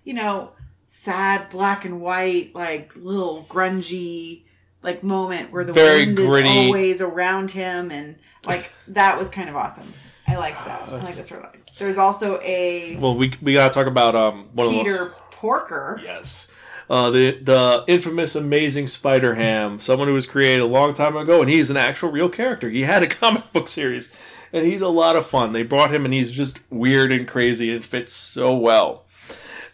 you 0.03 0.13
know, 0.13 0.51
sad 0.87 1.49
black 1.49 1.85
and 1.85 1.99
white, 2.01 2.55
like 2.55 2.95
little 2.95 3.45
grungy, 3.49 4.43
like 4.81 5.03
moment 5.03 5.51
where 5.51 5.63
the 5.63 5.73
Very 5.73 6.05
wind 6.05 6.17
gritty. 6.17 6.49
is 6.49 6.65
always 6.67 7.01
around 7.01 7.51
him, 7.51 7.91
and 7.91 8.15
like 8.45 8.71
that 8.89 9.17
was 9.17 9.29
kind 9.29 9.49
of 9.49 9.55
awesome. 9.55 9.91
I 10.27 10.37
liked 10.37 10.63
that. 10.65 10.87
I 10.89 11.03
like 11.03 11.15
this 11.15 11.29
storyline. 11.29 11.57
There's 11.77 11.97
also 11.97 12.39
a 12.41 12.95
Well, 12.97 13.15
we 13.15 13.33
we 13.41 13.53
gotta 13.53 13.73
talk 13.73 13.87
about 13.87 14.15
um 14.15 14.49
one 14.53 14.67
of 14.67 14.73
Peter 14.73 15.13
Porker. 15.31 15.99
yes. 16.03 16.47
Uh, 16.89 17.09
the 17.09 17.39
the 17.41 17.83
infamous 17.87 18.35
amazing 18.35 18.87
Spider 18.87 19.35
Ham, 19.35 19.79
someone 19.79 20.07
who 20.07 20.13
was 20.13 20.27
created 20.27 20.61
a 20.61 20.67
long 20.67 20.93
time 20.93 21.17
ago, 21.17 21.41
and 21.41 21.49
he's 21.49 21.69
an 21.69 21.77
actual 21.77 22.11
real 22.11 22.29
character. 22.29 22.69
He 22.69 22.81
had 22.81 23.03
a 23.03 23.07
comic 23.21 23.51
book 23.53 23.67
series, 23.67 24.11
and 24.53 24.65
he's 24.65 24.81
a 24.81 24.87
lot 24.87 25.15
of 25.15 25.25
fun. 25.25 25.51
They 25.51 25.63
brought 25.63 25.93
him, 25.93 26.05
and 26.05 26.13
he's 26.13 26.31
just 26.31 26.59
weird 26.69 27.11
and 27.11 27.27
crazy, 27.27 27.73
and 27.73 27.83
fits 27.83 28.13
so 28.13 28.55
well. 28.55 29.05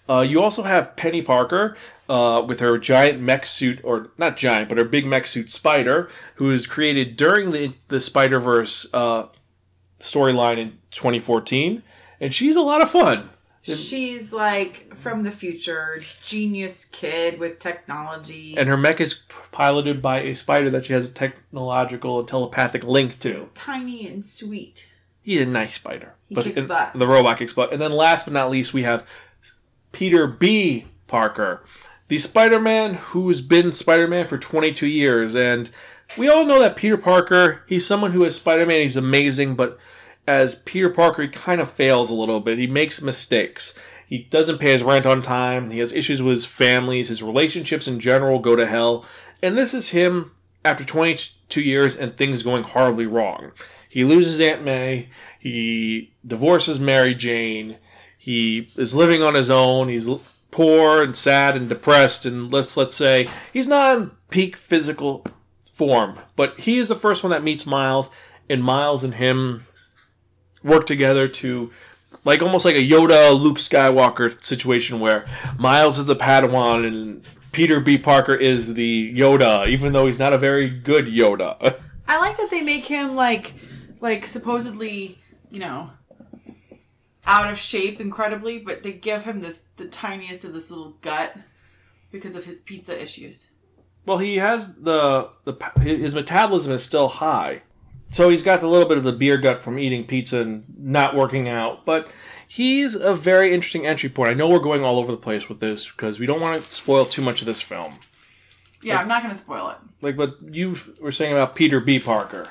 Uh, 0.10 0.22
you 0.22 0.42
also 0.42 0.63
have 0.63 0.96
Peni 0.96 1.24
Parker 1.24 1.78
uh, 2.10 2.44
with 2.46 2.60
her 2.60 2.78
giant 2.78 3.22
mech 3.22 3.46
suit, 3.46 3.80
or 3.84 4.12
not 4.18 4.38
giant, 4.38 4.69
but 4.69 4.78
her 4.78 4.84
big 4.84 5.06
mech 5.06 5.28
suit 5.28 5.50
Spider, 5.52 6.10
who 6.36 6.46
was 6.46 6.68
created 6.68 7.18
during 7.18 7.52
the 7.52 7.74
the 7.90 8.00
Spider 8.00 8.40
Verse 8.40 8.88
uh, 8.94 9.28
storyline 10.00 10.58
in 10.58 10.78
2014, 10.92 11.84
and 12.19 12.34
she's 12.34 12.56
a 12.56 12.62
lot 12.62 12.81
of 12.81 12.90
fun. 12.90 13.30
She's 13.63 14.34
like 14.34 14.96
from 14.96 15.24
the 15.24 15.31
future, 15.31 16.02
genius 16.22 16.86
kid 16.86 17.40
with 17.40 17.60
technology. 17.60 18.56
And 18.58 18.68
her 18.68 18.78
mech 18.78 19.00
is 19.00 19.19
piloted 19.52 20.02
by 20.02 20.22
a 20.22 20.34
spider 20.34 20.69
that 20.72 20.86
she 20.86 20.94
has 20.94 21.10
a 21.10 21.13
technological 21.13 22.19
and 22.19 22.28
telepathic 22.28 22.84
link 22.84 23.19
to. 23.19 23.50
tiny 23.54 24.08
and 24.08 24.25
sweet. 24.25 24.88
He's 25.22 25.42
a 25.42 25.46
nice 25.46 25.75
spider. 25.75 26.16
He 26.28 26.36
kicks 26.36 26.62
butt. 26.62 26.94
The 26.96 27.08
robot 27.08 27.38
kicks 27.38 27.54
butt. 27.54 27.72
And 27.72 27.81
then 27.81 27.92
last 27.92 28.25
but 28.25 28.34
not 28.34 28.50
least, 28.50 28.74
we 28.74 28.82
have 28.84 29.08
Peter 29.91 30.25
B. 30.25 30.86
Parker, 31.06 31.63
the 32.08 32.18
Spider 32.18 32.60
Man 32.60 32.96
who's 32.96 33.41
been 33.41 33.72
Spider 33.72 34.08
Man 34.08 34.25
for 34.25 34.38
22 34.39 34.88
years. 34.88 35.36
And 35.36 35.70
we 36.18 36.27
all 36.27 36.46
know 36.46 36.60
that 36.60 36.75
Peter 36.75 36.98
Parker, 36.98 37.62
he's 37.68 37.86
someone 37.86 38.13
who 38.13 38.24
is 38.24 38.36
Spider 38.38 38.65
Man, 38.65 38.82
he's 38.82 38.96
amazing, 38.96 39.56
but 39.56 39.77
as 40.28 40.56
Peter 40.56 40.90
Parker, 40.90 41.24
he 41.24 41.28
kind 41.28 41.62
of 41.62 41.72
fails 41.72 42.10
a 42.10 42.16
little 42.16 42.40
bit. 42.40 42.58
He 42.58 42.68
makes 42.68 43.01
mistakes. 43.01 43.78
He 44.08 44.20
doesn't 44.20 44.60
pay 44.60 44.74
his 44.74 44.84
rent 44.84 45.06
on 45.06 45.22
time. 45.22 45.72
He 45.72 45.80
has 45.80 45.94
issues 45.94 46.22
with 46.22 46.36
his 46.36 46.46
families. 46.46 47.10
His 47.10 47.24
relationships 47.24 47.88
in 47.88 48.00
general 48.00 48.40
go 48.40 48.56
to 48.56 48.66
hell. 48.66 49.06
And 49.42 49.58
this 49.58 49.74
is 49.74 49.90
him 49.90 50.32
after 50.63 50.84
22 50.84 51.62
years 51.62 51.96
and 51.96 52.16
things 52.16 52.44
going 52.44 52.63
horribly 52.63 53.06
wrong. 53.06 53.51
He 53.90 54.04
loses 54.04 54.40
Aunt 54.40 54.63
May. 54.63 55.10
He 55.40 56.13
divorces 56.25 56.80
Mary 56.80 57.16
Jane. 57.16 57.78
He 58.18 58.70
is 58.78 58.96
living 58.96 59.24
on 59.24 59.34
his 59.34 59.50
own. 59.50 59.90
He's 59.90 60.08
poor 60.51 61.01
and 61.01 61.16
sad 61.16 61.56
and 61.56 61.68
depressed. 61.68 62.25
And 62.25 62.51
let's 62.51 62.78
let's 62.78 62.96
say 62.96 63.28
he's 63.51 63.68
not 63.68 63.98
in 63.98 64.12
peak 64.30 64.56
physical 64.56 65.25
form, 65.72 66.16
but 66.36 66.60
he 66.60 66.78
is 66.78 66.90
the 66.90 66.96
first 66.96 67.24
one 67.24 67.32
that 67.32 67.44
meets 67.44 67.66
Miles, 67.66 68.12
and 68.50 68.63
Miles 68.63 69.04
and 69.04 69.16
him 69.16 69.66
work 70.63 70.86
together 70.86 71.27
to 71.27 71.72
like 72.24 72.41
almost 72.41 72.65
like 72.65 72.75
a 72.75 72.88
Yoda 72.88 73.39
Luke 73.39 73.58
Skywalker 73.58 74.41
situation 74.44 75.00
where 75.00 75.25
Miles 75.58 75.98
is 75.98 76.06
the 76.06 76.15
Padawan 76.15 76.86
and 76.88 77.24
Peter 77.51 77.80
B. 77.80 77.98
Parker 77.98 78.34
is 78.34 78.74
the 78.74 79.13
Yoda, 79.13 79.68
even 79.68 79.91
though 79.91 80.08
he's 80.08 80.20
not 80.20 80.34
a 80.34 80.38
very 80.38 80.70
good 80.70 81.08
Yoda. 81.08 81.80
I 82.08 82.20
like 82.20 82.38
that 82.38 82.50
they 82.50 82.62
make 82.62 82.86
him 82.86 83.15
like, 83.15 83.53
like 84.00 84.27
supposedly, 84.27 85.18
you 85.50 85.60
know, 85.60 85.89
out 87.25 87.51
of 87.51 87.58
shape 87.58 88.00
incredibly, 88.00 88.60
but 88.60 88.84
they 88.84 88.94
give 88.94 89.25
him 89.25 89.41
this 89.41 89.63
the 89.77 89.86
tiniest 89.86 90.44
of 90.44 90.53
this 90.53 90.70
little 90.70 90.98
gut 91.01 91.36
because 92.12 92.36
of 92.36 92.46
his 92.46 92.60
pizza 92.60 93.00
issues. 93.00 93.50
well, 94.06 94.18
he 94.18 94.38
has 94.38 94.75
the 94.75 95.30
the 95.44 95.56
his 95.82 96.15
metabolism 96.15 96.74
is 96.74 96.84
still 96.84 97.08
high, 97.08 97.62
so 98.12 98.30
he's 98.30 98.44
got 98.44 98.62
a 98.62 98.68
little 98.68 98.88
bit 98.88 98.98
of 99.00 99.03
the 99.03 99.12
beer 99.12 99.38
gut 99.38 99.62
from 99.62 99.80
eating 99.80 100.06
pizza 100.06 100.41
and 100.41 100.63
not 100.77 101.15
working 101.15 101.50
out, 101.50 101.86
but. 101.86 102.10
He's 102.48 102.96
a 102.96 103.15
very 103.15 103.53
interesting 103.53 103.88
entry 103.88 104.10
point. 104.10 104.32
I 104.32 104.34
know 104.34 104.50
we're 104.50 104.60
going 104.60 104.84
all 104.84 105.00
over 105.00 105.10
the 105.10 105.18
place 105.18 105.48
with 105.48 105.62
this 105.62 105.89
because 105.89 106.20
we 106.20 106.25
don't 106.25 106.41
want 106.41 106.62
to 106.62 106.70
spoil 106.74 107.06
too 107.06 107.22
much 107.22 107.39
of 107.41 107.46
this 107.46 107.62
film. 107.62 107.94
Yeah, 108.82 109.00
I'm 109.00 109.08
not 109.08 109.22
gonna 109.22 109.36
spoil 109.36 109.70
it. 109.70 109.77
Like 110.01 110.18
what 110.18 110.36
you 110.51 110.75
were 111.00 111.13
saying 111.13 111.32
about 111.32 111.56
Peter 111.56 111.80
B. 111.80 111.98
Parker. 111.98 112.48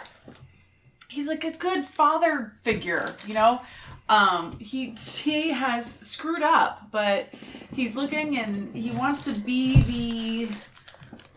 He's 1.11 1.29
like 1.29 1.45
a 1.45 1.51
good 1.51 1.85
father 1.85 2.55
figure, 2.63 3.15
you 3.27 3.35
know. 3.35 3.61
um, 4.09 4.59
he 4.59 4.93
he 4.93 5.51
has 5.51 5.87
screwed 6.01 6.43
up, 6.43 6.89
but 6.91 7.29
he's 7.75 7.95
looking 7.95 8.39
and 8.39 8.75
he 8.75 8.93
wants 8.93 9.23
to 9.25 9.33
be 9.33 9.83
the 9.83 10.57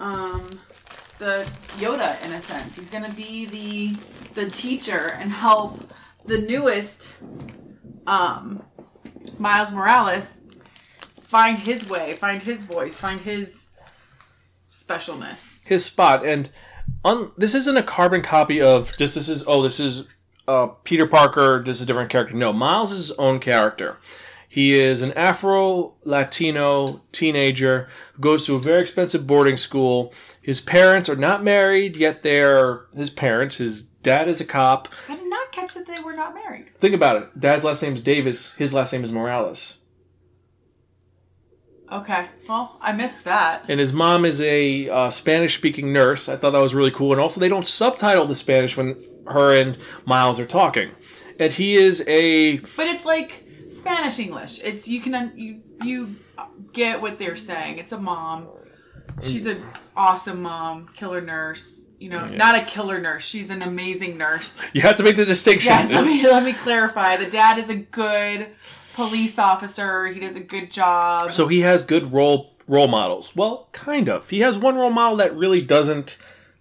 um 0.02 0.50
the 1.20 1.48
Yoda 1.78 2.24
in 2.26 2.34
a 2.34 2.42
sense. 2.42 2.76
He's 2.76 2.90
gonna 2.90 3.14
be 3.14 3.46
the 3.46 3.98
the 4.34 4.50
teacher 4.50 5.16
and 5.20 5.32
help 5.32 5.84
the 6.26 6.40
newest 6.40 7.14
um 8.08 8.64
Miles 9.38 9.72
Morales 9.72 10.42
find 11.22 11.58
his 11.58 11.88
way, 11.90 12.14
find 12.14 12.42
his 12.42 12.64
voice, 12.64 12.98
find 12.98 13.22
his 13.22 13.70
specialness. 14.70 15.66
his 15.68 15.86
spot 15.86 16.26
and 16.26 16.50
on 17.06 17.32
this 17.38 17.54
isn't 17.54 17.78
a 17.78 17.84
carbon 17.84 18.22
copy 18.22 18.60
of 18.60 18.92
just 18.98 19.14
this 19.16 19.30
is 19.30 19.44
oh 19.46 19.62
this 19.62 19.80
is 19.80 20.06
uh, 20.48 20.68
Peter 20.84 21.06
Parker 21.06 21.62
just 21.62 21.80
a 21.82 21.86
different 21.86 22.10
character 22.10 22.36
no 22.36 22.52
Miles 22.52 22.92
is 22.92 23.10
his 23.10 23.12
own 23.20 23.40
character 23.40 23.98
he 24.54 24.80
is 24.80 25.02
an 25.02 25.12
Afro 25.14 25.96
Latino 26.04 27.02
teenager 27.12 27.88
who 28.14 28.22
goes 28.22 28.46
to 28.46 28.56
a 28.56 28.60
very 28.60 28.82
expensive 28.82 29.26
boarding 29.26 29.58
school 29.58 30.14
his 30.42 30.62
parents 30.62 31.10
are 31.10 31.16
not 31.16 31.44
married 31.44 31.98
yet 31.98 32.22
they're 32.22 32.86
his 32.96 33.10
parents 33.10 33.58
his 33.58 33.82
dad 33.82 34.28
is 34.30 34.40
a 34.40 34.46
cop 34.46 34.90
I 35.10 35.16
did 35.16 35.30
not 35.30 35.52
catch 35.52 35.74
that 35.74 35.88
they 35.88 36.00
were 36.02 36.14
not 36.14 36.36
married. 36.36 36.70
think 36.78 36.94
about 36.94 37.16
it 37.22 37.40
dad's 37.40 37.64
last 37.64 37.82
name 37.82 37.94
is 37.96 38.02
Davis 38.04 38.54
his 38.54 38.74
last 38.74 38.94
name 38.94 39.04
is 39.04 39.12
Morales 39.12 39.80
Okay, 41.92 42.26
well, 42.50 42.78
I 42.82 42.92
missed 42.92 43.24
that. 43.26 43.66
and 43.68 43.80
his 43.80 43.94
mom 43.94 44.26
is 44.26 44.42
a 44.42 44.90
uh, 44.90 45.10
Spanish 45.12 45.56
speaking 45.56 45.94
nurse. 45.94 46.28
I 46.28 46.36
thought 46.36 46.52
that 46.52 46.60
was 46.60 46.74
really 46.74 46.90
cool. 46.90 47.12
And 47.12 47.22
also, 47.22 47.40
they 47.40 47.50
don't 47.50 47.68
subtitle 47.68 48.26
the 48.26 48.34
Spanish 48.34 48.76
when 48.76 48.98
her 49.28 49.56
and 49.56 49.78
Miles 50.06 50.40
are 50.40 50.48
talking. 50.48 50.90
And 51.40 51.54
he 51.54 51.76
is 51.76 52.04
a 52.08 52.58
But 52.58 52.88
it's 52.88 53.06
like 53.06 53.43
Spanish 53.78 54.20
English. 54.20 54.62
It's 54.64 54.88
you 54.88 55.02
can 55.02 55.16
un- 55.16 55.34
you 55.36 55.62
you 55.84 56.16
get 56.72 57.02
what 57.02 57.18
they're 57.18 57.36
saying. 57.36 57.78
It's 57.78 57.92
a 57.92 58.00
mom. 58.00 58.48
She's 59.22 59.46
an 59.46 59.62
awesome 59.96 60.42
mom, 60.42 60.90
killer 60.96 61.22
nurse. 61.22 61.88
You 62.00 62.10
know, 62.10 62.26
not 62.26 62.56
a 62.56 62.64
killer 62.64 63.00
nurse. 63.00 63.24
She's 63.24 63.50
an 63.50 63.62
amazing 63.62 64.18
nurse. 64.18 64.64
you 64.74 64.82
have 64.82 64.96
to 64.98 65.04
make 65.04 65.16
the 65.16 65.26
distinction. 65.26 65.72
Yes, 65.72 65.92
let 65.92 66.06
me 66.06 66.24
let 66.24 66.44
me 66.44 66.54
clarify. 66.54 67.18
The 67.18 67.30
dad 67.30 67.58
is 67.58 67.70
a 67.70 67.76
good 67.76 68.48
police 68.96 69.40
officer. 69.40 70.08
He 70.08 70.20
does 70.20 70.36
a 70.36 70.42
good 70.42 70.72
job. 70.72 71.32
so 71.34 71.48
he 71.48 71.62
has 71.62 71.84
good 71.84 72.12
role 72.12 72.54
role 72.68 72.88
models. 72.88 73.36
Well, 73.36 73.70
kind 73.72 74.10
of. 74.10 74.30
He 74.30 74.40
has 74.40 74.58
one 74.58 74.76
role 74.76 74.90
model 74.90 75.18
that 75.18 75.36
really 75.36 75.62
doesn't 75.62 76.18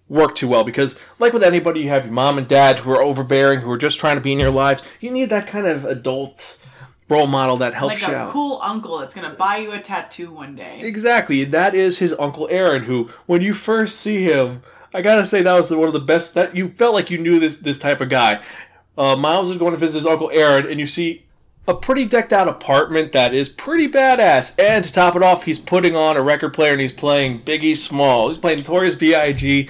work 0.09 0.35
too 0.35 0.49
well 0.49 0.65
because, 0.65 0.99
like 1.19 1.33
with 1.33 1.43
anybody, 1.43 1.81
you 1.81 1.89
have 1.89 2.05
your 2.05 2.13
mom 2.15 2.39
and 2.39 2.47
dad 2.47 2.81
who 2.81 2.91
are 2.93 3.03
overbearing, 3.03 3.61
who 3.61 3.71
are 3.71 3.79
just 3.79 3.99
trying 3.99 4.17
to 4.17 4.21
be 4.21 4.33
in 4.33 4.39
your 4.39 4.51
lives. 4.51 4.83
You 5.01 5.11
need 5.11 5.31
that 5.31 5.47
kind 5.47 5.67
of 5.67 5.85
adult 5.85 6.59
role 7.13 7.27
model 7.27 7.57
that 7.59 7.75
helps 7.75 8.01
like 8.03 8.11
you 8.11 8.15
a 8.15 8.19
out. 8.19 8.33
cool 8.33 8.59
uncle 8.63 8.99
that's 8.99 9.15
gonna 9.15 9.31
buy 9.31 9.59
you 9.59 9.73
a 9.73 9.79
tattoo 9.79 10.33
one 10.33 10.57
day. 10.57 10.81
Exactly. 10.83 11.45
That 11.45 11.75
is 11.75 11.99
his 11.99 12.15
uncle 12.19 12.49
Aaron, 12.51 12.85
who, 12.85 13.11
when 13.27 13.43
you 13.43 13.53
first 13.53 14.01
see 14.01 14.23
him, 14.25 14.63
I 14.95 15.03
gotta 15.03 15.25
say 15.25 15.43
that 15.43 15.53
was 15.53 15.71
one 15.71 15.87
of 15.87 15.93
the 15.93 16.01
best. 16.01 16.35
That 16.35 16.57
you 16.57 16.69
felt 16.69 16.95
like 16.95 17.11
you 17.11 17.19
knew 17.19 17.39
this 17.39 17.59
this 17.59 17.79
type 17.79 18.01
of 18.01 18.09
guy. 18.09 18.43
Uh, 18.97 19.17
Miles 19.17 19.51
is 19.51 19.57
going 19.57 19.73
to 19.73 19.79
visit 19.79 19.99
his 19.99 20.07
uncle 20.07 20.31
Aaron, 20.33 20.71
and 20.71 20.79
you 20.79 20.87
see 20.87 21.25
a 21.67 21.75
pretty 21.75 22.05
decked 22.05 22.33
out 22.33 22.49
apartment 22.49 23.13
that 23.13 23.35
is 23.35 23.49
pretty 23.49 23.89
badass. 23.89 24.59
And 24.59 24.85
to 24.85 24.93
top 24.93 25.17
it 25.17 25.23
off, 25.23 25.45
he's 25.45 25.59
putting 25.59 25.95
on 25.97 26.17
a 26.17 26.23
record 26.23 26.53
player 26.55 26.73
and 26.73 26.81
he's 26.81 26.93
playing 26.93 27.43
Biggie 27.43 27.77
Small. 27.77 28.29
He's 28.29 28.39
playing 28.39 28.59
Notorious 28.59 28.95
B.I.G. 28.95 29.69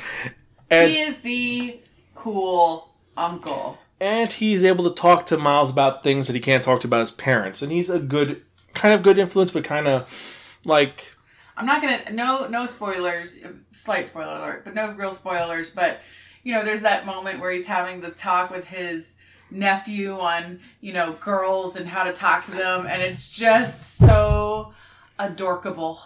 And 0.71 0.91
he 0.91 1.01
is 1.01 1.19
the 1.19 1.79
cool 2.15 2.89
uncle. 3.17 3.79
And 4.03 4.33
he's 4.33 4.65
able 4.65 4.83
to 4.91 5.01
talk 5.01 5.27
to 5.27 5.39
Miles 5.39 5.71
about 5.71 6.03
things 6.03 6.27
that 6.27 6.35
he 6.35 6.41
can't 6.41 6.65
talk 6.65 6.81
to 6.81 6.89
about 6.89 7.01
his 7.01 7.13
parents. 7.13 7.63
And 7.63 7.71
he's 7.71 7.89
a 7.89 8.01
good, 8.01 8.43
kind 8.75 8.93
of 8.93 9.05
good 9.05 9.17
influence, 9.17 9.53
but 9.53 9.63
kind 9.63 9.87
of 9.87 10.59
like 10.65 11.05
I'm 11.57 11.67
not 11.67 11.81
gonna 11.81 12.11
no 12.11 12.49
no 12.49 12.67
spoilers, 12.67 13.39
slight 13.71 14.09
spoiler 14.09 14.37
alert, 14.39 14.65
but 14.65 14.75
no 14.75 14.91
real 14.91 15.13
spoilers. 15.13 15.71
But 15.71 16.01
you 16.43 16.53
know, 16.53 16.65
there's 16.65 16.81
that 16.81 17.07
moment 17.07 17.39
where 17.39 17.53
he's 17.53 17.67
having 17.67 18.01
the 18.01 18.11
talk 18.11 18.51
with 18.51 18.65
his 18.65 19.15
nephew 19.53 20.19
on 20.19 20.59
you 20.81 20.93
know 20.93 21.13
girls 21.21 21.77
and 21.77 21.87
how 21.87 22.03
to 22.03 22.13
talk 22.13 22.45
to 22.47 22.51
them, 22.51 22.87
and 22.87 23.01
it's 23.01 23.29
just 23.29 23.85
so 23.85 24.75
adorkable. 25.21 26.01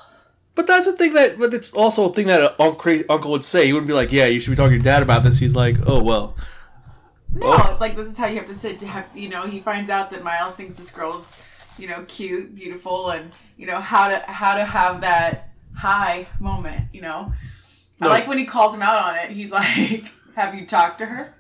But 0.55 0.67
that's 0.67 0.87
the 0.87 0.93
thing 0.93 1.15
that, 1.15 1.39
but 1.39 1.55
it's 1.55 1.73
also 1.73 2.11
a 2.11 2.13
thing 2.13 2.27
that 2.27 2.41
an 2.43 2.51
uncle, 2.59 3.05
uncle 3.09 3.31
would 3.31 3.45
say. 3.45 3.67
He 3.67 3.73
wouldn't 3.73 3.89
be 3.89 3.95
like, 3.95 4.13
"Yeah, 4.13 4.27
you 4.27 4.39
should 4.39 4.51
be 4.51 4.57
talking 4.57 4.73
to 4.73 4.77
your 4.77 4.83
dad 4.83 5.03
about 5.03 5.23
this." 5.23 5.39
He's 5.39 5.57
like, 5.57 5.77
"Oh 5.87 6.03
well." 6.03 6.37
No, 7.37 7.53
Oh. 7.53 7.71
it's 7.73 7.81
like 7.81 7.97
this 7.97 8.09
is 8.09 8.17
how 8.17 8.27
you 8.27 8.37
have 8.39 8.47
to 8.49 8.55
sit. 8.59 8.81
To 8.81 8.87
have, 8.87 9.07
you 9.15 9.29
know, 9.29 9.47
he 9.47 9.61
finds 9.61 9.91
out 9.91 10.11
that 10.11 10.25
Miles 10.25 10.55
thinks 10.55 10.77
this 10.77 10.91
girl's, 10.91 11.37
you 11.79 11.87
know, 11.89 12.05
cute, 12.09 12.55
beautiful, 12.55 13.11
and 13.11 13.31
you 13.57 13.67
know 13.67 13.81
how 13.81 14.09
to 14.09 14.19
how 14.21 14.57
to 14.57 14.65
have 14.65 15.01
that 15.03 15.51
high 15.77 16.27
moment. 16.41 16.87
You 16.93 17.03
know, 17.03 17.33
No. 18.01 18.09
I 18.09 18.11
like 18.11 18.27
when 18.27 18.39
he 18.39 18.47
calls 18.47 18.75
him 18.75 18.83
out 18.83 18.99
on 19.03 19.17
it. 19.17 19.31
He's 19.31 19.51
like, 19.61 20.05
"Have 20.35 20.55
you 20.55 20.67
talked 20.67 20.99
to 20.99 21.07
her? 21.07 21.35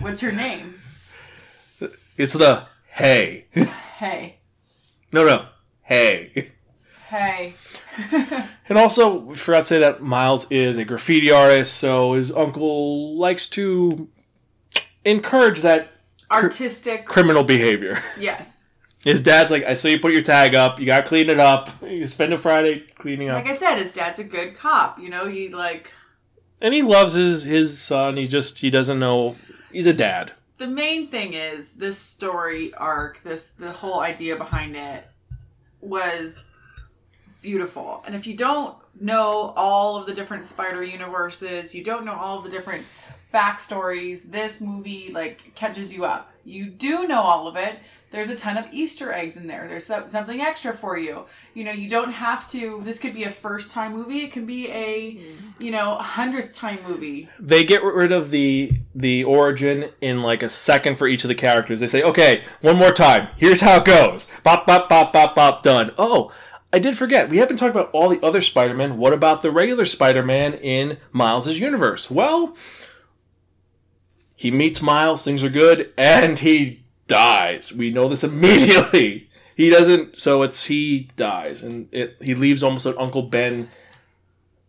What's 0.00 0.20
her 0.22 0.32
name?" 0.32 0.80
It's 2.16 2.32
the 2.34 2.66
hey, 2.88 3.46
Hey, 3.98 4.36
no, 5.12 5.24
no, 5.26 5.46
hey. 5.82 6.48
hey. 7.08 7.54
And 8.68 8.78
also, 8.78 9.14
we 9.18 9.34
forgot 9.34 9.60
to 9.60 9.66
say 9.66 9.78
that 9.80 10.00
Miles 10.02 10.46
is 10.50 10.78
a 10.78 10.84
graffiti 10.86 11.30
artist, 11.30 11.74
so 11.76 12.14
his 12.14 12.32
uncle 12.32 13.18
likes 13.18 13.46
to 13.50 14.08
encourage 15.04 15.60
that 15.62 15.88
Artistic. 16.30 17.04
criminal 17.06 17.42
behavior. 17.42 18.02
yes. 18.18 18.68
His 19.04 19.20
dad's 19.20 19.50
like, 19.50 19.64
"I 19.64 19.74
saw 19.74 19.88
you 19.88 20.00
put 20.00 20.12
your 20.12 20.22
tag 20.22 20.54
up. 20.54 20.80
You 20.80 20.86
gotta 20.86 21.06
clean 21.06 21.28
it 21.28 21.38
up. 21.38 21.68
You 21.82 22.06
spend 22.06 22.32
a 22.32 22.38
Friday 22.38 22.80
cleaning 22.96 23.28
up." 23.28 23.34
Like 23.34 23.52
I 23.52 23.54
said, 23.54 23.76
his 23.76 23.92
dad's 23.92 24.18
a 24.18 24.24
good 24.24 24.54
cop. 24.56 24.98
You 24.98 25.10
know, 25.10 25.28
he 25.28 25.50
like 25.50 25.92
and 26.60 26.72
he 26.72 26.80
loves 26.80 27.12
his 27.12 27.42
his 27.42 27.78
son. 27.78 28.16
He 28.16 28.26
just 28.26 28.58
he 28.58 28.70
doesn't 28.70 28.98
know. 28.98 29.36
He's 29.70 29.86
a 29.86 29.92
dad. 29.92 30.32
the 30.56 30.66
main 30.66 31.08
thing 31.08 31.34
is 31.34 31.72
this 31.72 31.98
story 31.98 32.72
arc, 32.74 33.22
this 33.22 33.50
the 33.50 33.72
whole 33.72 34.00
idea 34.00 34.36
behind 34.36 34.74
it 34.76 35.04
was 35.82 36.54
beautiful. 37.42 38.02
And 38.06 38.14
if 38.14 38.26
you 38.26 38.36
don't 38.36 38.76
know 38.98 39.52
all 39.56 39.96
of 39.96 40.06
the 40.06 40.14
different 40.14 40.44
spider 40.46 40.82
universes, 40.82 41.74
you 41.74 41.84
don't 41.84 42.04
know 42.06 42.14
all 42.14 42.40
the 42.40 42.48
different 42.50 42.84
backstories, 43.34 44.30
this 44.30 44.60
movie 44.60 45.10
like 45.12 45.54
catches 45.54 45.92
you 45.92 46.04
up. 46.04 46.32
You 46.44 46.66
do 46.66 47.08
know 47.08 47.20
all 47.20 47.48
of 47.48 47.56
it. 47.56 47.78
There's 48.10 48.30
a 48.30 48.36
ton 48.36 48.56
of 48.56 48.66
Easter 48.70 49.12
eggs 49.12 49.36
in 49.36 49.48
there. 49.48 49.66
There's 49.66 49.86
something 49.86 50.40
extra 50.40 50.72
for 50.72 50.96
you. 50.96 51.24
You 51.52 51.64
know, 51.64 51.72
you 51.72 51.90
don't 51.90 52.12
have 52.12 52.48
to. 52.50 52.80
This 52.84 53.00
could 53.00 53.12
be 53.12 53.24
a 53.24 53.30
first 53.30 53.72
time 53.72 53.92
movie. 53.92 54.20
It 54.20 54.30
can 54.30 54.46
be 54.46 54.70
a, 54.70 55.14
hmm. 55.16 55.50
you 55.58 55.72
know, 55.72 55.96
hundredth 55.96 56.52
time 56.52 56.78
movie. 56.86 57.28
they 57.40 57.64
get 57.64 57.82
rid 57.82 58.12
of 58.12 58.30
the 58.30 58.70
the 58.94 59.24
origin 59.24 59.90
in 60.00 60.22
like 60.22 60.44
a 60.44 60.48
second 60.48 60.96
for 60.96 61.08
each 61.08 61.24
of 61.24 61.28
the 61.28 61.34
characters. 61.34 61.80
They 61.80 61.88
say, 61.88 62.04
"Okay, 62.04 62.42
one 62.60 62.76
more 62.76 62.92
time. 62.92 63.30
Here's 63.36 63.60
how 63.60 63.78
it 63.78 63.84
goes. 63.84 64.28
Bop 64.44 64.64
bop 64.64 64.88
bop 64.88 65.12
bop 65.12 65.34
bop. 65.34 65.64
Done." 65.64 65.90
Oh, 65.98 66.30
I 66.72 66.78
did 66.78 66.96
forget. 66.96 67.28
We 67.30 67.38
haven't 67.38 67.56
talked 67.56 67.74
about 67.74 67.90
all 67.92 68.08
the 68.08 68.24
other 68.24 68.40
Spider-Man. 68.40 68.96
What 68.96 69.12
about 69.12 69.42
the 69.42 69.50
regular 69.50 69.84
Spider-Man 69.84 70.54
in 70.54 70.98
Miles' 71.12 71.58
universe? 71.58 72.10
Well, 72.10 72.56
he 74.36 74.50
meets 74.50 74.82
Miles. 74.82 75.24
Things 75.24 75.42
are 75.44 75.50
good, 75.50 75.92
and 75.96 76.38
he 76.38 76.84
dies. 77.06 77.72
We 77.72 77.90
know 77.90 78.08
this 78.08 78.24
immediately. 78.24 79.28
He 79.56 79.70
doesn't. 79.70 80.18
So 80.18 80.42
it's 80.42 80.66
he 80.66 81.08
dies, 81.16 81.62
and 81.62 81.88
it, 81.92 82.16
he 82.20 82.34
leaves 82.34 82.62
almost 82.62 82.86
an 82.86 82.94
Uncle 82.98 83.22
Ben 83.22 83.68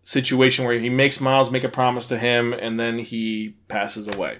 situation 0.05 0.65
where 0.65 0.79
he 0.79 0.89
makes 0.89 1.19
Miles 1.19 1.51
make 1.51 1.63
a 1.63 1.69
promise 1.69 2.07
to 2.07 2.17
him 2.17 2.53
and 2.53 2.79
then 2.79 2.99
he 2.99 3.55
passes 3.67 4.07
away. 4.07 4.37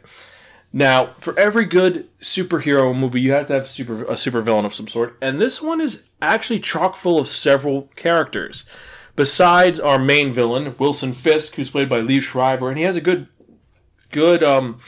Now, 0.72 1.16
for 1.20 1.38
every 1.40 1.66
good 1.66 2.08
superhero 2.20 2.96
movie, 2.96 3.22
you 3.22 3.32
have 3.32 3.48
to 3.48 3.54
have 3.54 3.68
super 3.68 4.04
a 4.04 4.14
supervillain 4.14 4.66
of 4.66 4.76
some 4.76 4.88
sort, 4.88 5.18
and 5.22 5.42
this 5.42 5.62
one 5.62 5.82
is 5.82 6.08
actually 6.22 6.60
chock 6.60 6.96
full 6.96 7.18
of 7.18 7.28
several 7.28 7.90
characters. 7.96 8.66
Besides 9.16 9.80
our 9.80 9.98
main 9.98 10.34
villain, 10.34 10.76
Wilson 10.78 11.14
Fisk, 11.14 11.56
who's 11.56 11.70
played 11.70 11.88
by 11.88 12.00
Lee 12.00 12.20
Schreiber, 12.20 12.68
and 12.68 12.78
he 12.78 12.84
has 12.84 12.98
a 12.98 13.02
good, 13.02 13.28
good 14.12 14.44
um, 14.44 14.80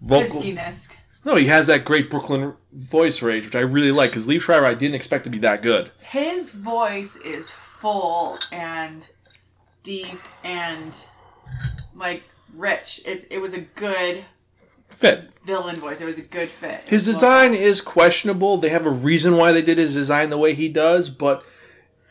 vocal. 0.00 0.42
Fiskiness. 0.42 0.90
No, 1.24 1.34
he 1.34 1.46
has 1.46 1.66
that 1.66 1.84
great 1.84 2.08
Brooklyn 2.10 2.54
voice 2.72 3.20
range, 3.22 3.44
which 3.44 3.56
I 3.56 3.60
really 3.60 3.90
like 3.92 4.10
because 4.10 4.28
Lee 4.28 4.38
Schreiber 4.38 4.66
I 4.66 4.74
didn't 4.74 4.94
expect 4.94 5.24
to 5.24 5.30
be 5.30 5.38
that 5.38 5.62
good. 5.62 5.90
his 6.00 6.50
voice 6.50 7.16
is 7.16 7.50
full 7.50 8.38
and 8.52 9.08
deep 9.82 10.20
and 10.44 11.04
like 11.94 12.22
rich. 12.54 13.00
It, 13.04 13.26
it 13.30 13.40
was 13.40 13.52
a 13.54 13.60
good 13.60 14.24
Fit. 14.88 15.30
villain 15.44 15.76
voice. 15.76 16.00
It 16.00 16.04
was 16.06 16.18
a 16.18 16.22
good 16.22 16.50
fit. 16.50 16.88
His 16.88 17.04
design 17.04 17.52
is 17.54 17.80
questionable. 17.80 18.56
They 18.56 18.70
have 18.70 18.86
a 18.86 18.90
reason 18.90 19.36
why 19.36 19.52
they 19.52 19.62
did 19.62 19.78
his 19.78 19.94
design 19.94 20.30
the 20.30 20.38
way 20.38 20.54
he 20.54 20.68
does, 20.68 21.08
but 21.10 21.44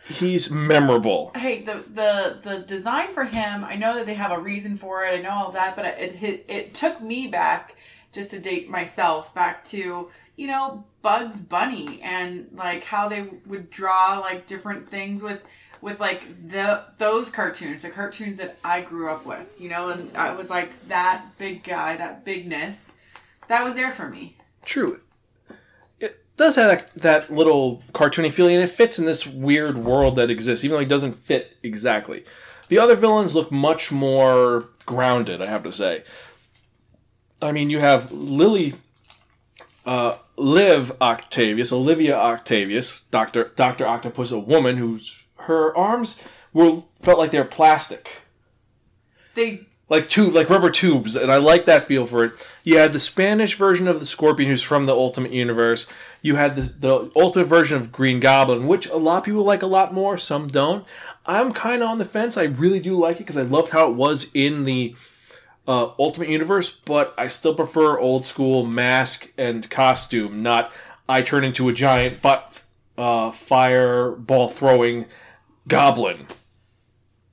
he's 0.07 0.49
memorable. 0.49 1.31
Hey, 1.35 1.61
the, 1.61 1.83
the 1.93 2.39
the 2.43 2.59
design 2.59 3.13
for 3.13 3.23
him. 3.25 3.63
I 3.63 3.75
know 3.75 3.95
that 3.95 4.05
they 4.05 4.15
have 4.15 4.31
a 4.31 4.39
reason 4.39 4.77
for 4.77 5.03
it. 5.05 5.17
I 5.17 5.21
know 5.21 5.31
all 5.31 5.51
that, 5.51 5.75
but 5.75 5.85
it 5.85 6.21
it, 6.21 6.45
it 6.47 6.75
took 6.75 7.01
me 7.01 7.27
back 7.27 7.75
just 8.11 8.31
to 8.31 8.39
date 8.39 8.69
myself 8.69 9.33
back 9.33 9.63
to 9.65 10.09
you 10.37 10.47
know, 10.47 10.85
Bugs 11.01 11.41
Bunny 11.41 11.99
and 12.01 12.47
like 12.53 12.83
how 12.83 13.09
they 13.09 13.27
would 13.47 13.69
draw 13.69 14.19
like 14.19 14.47
different 14.47 14.87
things 14.87 15.21
with 15.21 15.43
with 15.81 15.99
like 15.99 16.47
the 16.47 16.83
those 16.97 17.29
cartoons, 17.29 17.81
the 17.81 17.89
cartoons 17.89 18.37
that 18.37 18.57
I 18.63 18.81
grew 18.81 19.09
up 19.09 19.25
with, 19.25 19.59
you 19.59 19.69
know, 19.69 19.89
and 19.89 20.15
I 20.15 20.33
was 20.33 20.49
like 20.49 20.87
that 20.87 21.25
big 21.37 21.63
guy, 21.63 21.97
that 21.97 22.23
bigness, 22.23 22.91
that 23.47 23.63
was 23.63 23.75
there 23.75 23.91
for 23.91 24.07
me. 24.07 24.37
True. 24.63 25.01
Does 26.38 26.56
have 26.56 26.70
that, 26.70 26.94
that 27.01 27.34
little 27.34 27.84
cartoony 27.94 28.32
feeling, 28.32 28.56
and 28.56 28.63
it 28.63 28.70
fits 28.70 29.00
in 29.00 29.06
this 29.06 29.25
weird 29.25 29.77
world 29.77 30.15
that 30.15 30.29
exists, 30.29 30.63
even 30.63 30.77
though 30.77 30.82
it 30.82 30.88
doesn't 30.88 31.13
fit 31.13 31.58
exactly. 31.63 32.24
The 32.70 32.77
other 32.79 32.96
villains 32.96 33.34
look 33.36 33.51
much 33.51 33.91
more 33.91 34.70
grounded, 34.86 35.41
I 35.41 35.48
have 35.48 35.63
to 35.63 35.72
say. 35.72 36.03
I 37.41 37.51
mean, 37.51 37.70
you 37.70 37.79
have 37.79 38.12
Lily, 38.12 38.75
uh, 39.86 40.17
Liv 40.36 40.91
Octavius, 41.01 41.72
Olivia 41.72 42.15
Octavius, 42.15 43.01
Doctor 43.10 43.51
Doctor 43.56 43.88
Octopus, 43.88 44.32
a 44.32 44.39
woman 44.39 44.77
whose 44.77 45.24
her 45.41 45.75
arms 45.75 46.22
were 46.53 46.84
felt 47.01 47.20
like 47.20 47.32
they're 47.32 47.46
plastic 47.46 48.22
They 49.36 49.62
like 49.89 50.10
tube, 50.10 50.34
like 50.34 50.50
rubber 50.50 50.70
tubes, 50.70 51.15
and 51.15 51.32
I 51.32 51.38
like 51.38 51.65
that 51.65 51.84
feel 51.84 52.06
for 52.06 52.25
it. 52.25 52.34
You 52.63 52.77
had 52.77 52.94
the 52.94 53.00
Spanish 53.00 53.56
version 53.56 53.88
of 53.88 54.00
the 54.00 54.06
Scorpion, 54.06 54.50
who's 54.50 54.63
from 54.63 54.86
the 54.86 54.94
Ultimate 54.94 55.32
Universe. 55.32 55.88
You 56.22 56.36
had 56.36 56.56
the 56.56 56.62
the 56.62 57.12
Ultimate 57.15 57.46
version 57.46 57.77
of 57.77 57.91
Green 57.91 58.20
Goblin, 58.20 58.67
which 58.67 58.88
a 58.88 58.98
lot 58.98 59.20
of 59.20 59.24
people 59.24 59.44
like 59.44 59.62
a 59.62 59.67
lot 59.67 59.94
more. 59.94 60.17
Some 60.17 60.48
don't. 60.48 60.86
I'm 61.25 61.53
kind 61.53 61.82
of 61.82 61.89
on 61.89 61.98
the 61.98 62.06
fence. 62.06 62.38
I 62.38 62.44
really 62.44 62.79
do 62.79 62.96
like 62.96 63.17
it 63.17 63.20
because 63.20 63.38
I 63.38 63.44
loved 63.44 63.72
how 63.72 63.89
it 63.89 63.96
was 63.96 64.29
in 64.34 64.63
the 64.63 64.96
uh, 65.67 65.91
Ultimate 66.00 66.29
Universe, 66.29 66.70
but 66.70 67.13
I 67.17 67.27
still 67.27 67.56
prefer 67.56 68.00
old 68.00 68.25
school 68.25 68.65
mask 68.65 69.32
and 69.38 69.70
costume. 69.70 70.41
Not 70.41 70.72
I 71.08 71.22
turn 71.22 71.44
into 71.44 71.70
a 71.70 71.74
giant 71.74 72.17
fi- 72.17 72.46
uh, 72.98 73.32
fireball 73.32 74.50
throwing 74.50 75.06
goblin. 75.67 76.27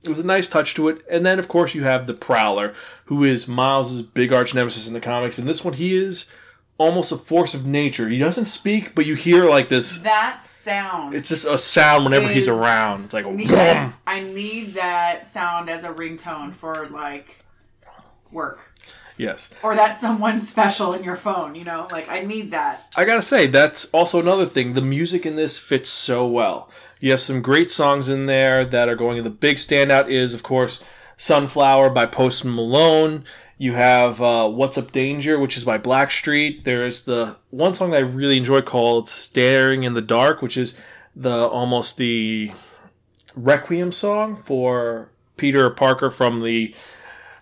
It 0.05 0.09
was 0.09 0.19
a 0.19 0.27
nice 0.27 0.47
touch 0.47 0.75
to 0.75 0.87
it. 0.89 1.03
And 1.09 1.25
then, 1.25 1.39
of 1.39 1.47
course, 1.47 1.73
you 1.73 1.83
have 1.83 2.05
the 2.05 2.13
Prowler, 2.13 2.73
who 3.05 3.23
is 3.23 3.47
Miles's 3.47 4.03
big 4.03 4.31
arch 4.31 4.53
nemesis 4.53 4.87
in 4.87 4.93
the 4.93 5.01
comics. 5.01 5.39
In 5.39 5.45
this 5.45 5.63
one, 5.63 5.73
he 5.73 5.95
is 5.95 6.31
almost 6.77 7.11
a 7.11 7.17
force 7.17 7.53
of 7.53 7.65
nature. 7.65 8.07
He 8.09 8.19
doesn't 8.19 8.45
speak, 8.45 8.93
but 8.95 9.05
you 9.05 9.15
hear 9.15 9.45
like 9.45 9.69
this. 9.69 9.99
that 9.99 10.43
sound. 10.43 11.15
It's 11.15 11.29
just 11.29 11.45
a 11.45 11.57
sound 11.57 12.03
whenever 12.03 12.27
he's 12.27 12.47
around. 12.47 13.05
It's 13.05 13.13
like 13.13 13.25
a 13.25 13.29
I 13.29 13.33
need, 13.33 13.47
boom. 13.49 13.93
I 14.05 14.19
need 14.21 14.73
that 14.75 15.27
sound 15.27 15.69
as 15.69 15.83
a 15.83 15.89
ringtone 15.89 16.53
for 16.53 16.87
like 16.87 17.43
work. 18.31 18.59
Yes. 19.17 19.53
Or 19.63 19.75
that 19.75 19.97
someone 19.97 20.41
special 20.53 20.93
in 20.93 21.03
your 21.03 21.15
phone, 21.15 21.55
you 21.55 21.63
know? 21.63 21.87
Like 21.91 22.09
I 22.09 22.21
need 22.21 22.51
that. 22.51 22.89
I 22.95 23.05
gotta 23.05 23.21
say, 23.21 23.47
that's 23.47 23.85
also 23.91 24.19
another 24.19 24.45
thing. 24.45 24.73
The 24.73 24.81
music 24.81 25.25
in 25.25 25.35
this 25.35 25.57
fits 25.57 25.89
so 25.89 26.27
well. 26.27 26.69
You 26.99 27.11
have 27.11 27.19
some 27.19 27.41
great 27.41 27.71
songs 27.71 28.09
in 28.09 28.25
there 28.25 28.65
that 28.65 28.89
are 28.89 28.95
going. 28.95 29.23
The 29.23 29.29
big 29.29 29.57
standout 29.57 30.09
is, 30.09 30.33
of 30.33 30.43
course, 30.43 30.83
Sunflower 31.17 31.89
by 31.91 32.05
Post 32.05 32.45
Malone. 32.45 33.25
You 33.57 33.73
have 33.73 34.21
uh, 34.21 34.49
What's 34.49 34.77
Up 34.77 34.91
Danger, 34.91 35.39
which 35.39 35.55
is 35.55 35.63
by 35.63 35.77
Blackstreet. 35.77 36.63
There's 36.63 37.05
the 37.05 37.37
one 37.51 37.73
song 37.73 37.91
that 37.91 37.97
I 37.97 38.01
really 38.01 38.37
enjoy 38.37 38.61
called 38.61 39.07
Staring 39.07 39.83
in 39.83 39.93
the 39.93 40.01
Dark, 40.01 40.41
which 40.41 40.57
is 40.57 40.77
the 41.15 41.47
almost 41.47 41.97
the 41.97 42.51
requiem 43.35 43.91
song 43.91 44.41
for 44.43 45.09
Peter 45.37 45.69
Parker 45.69 46.09
from 46.09 46.41
the 46.41 46.73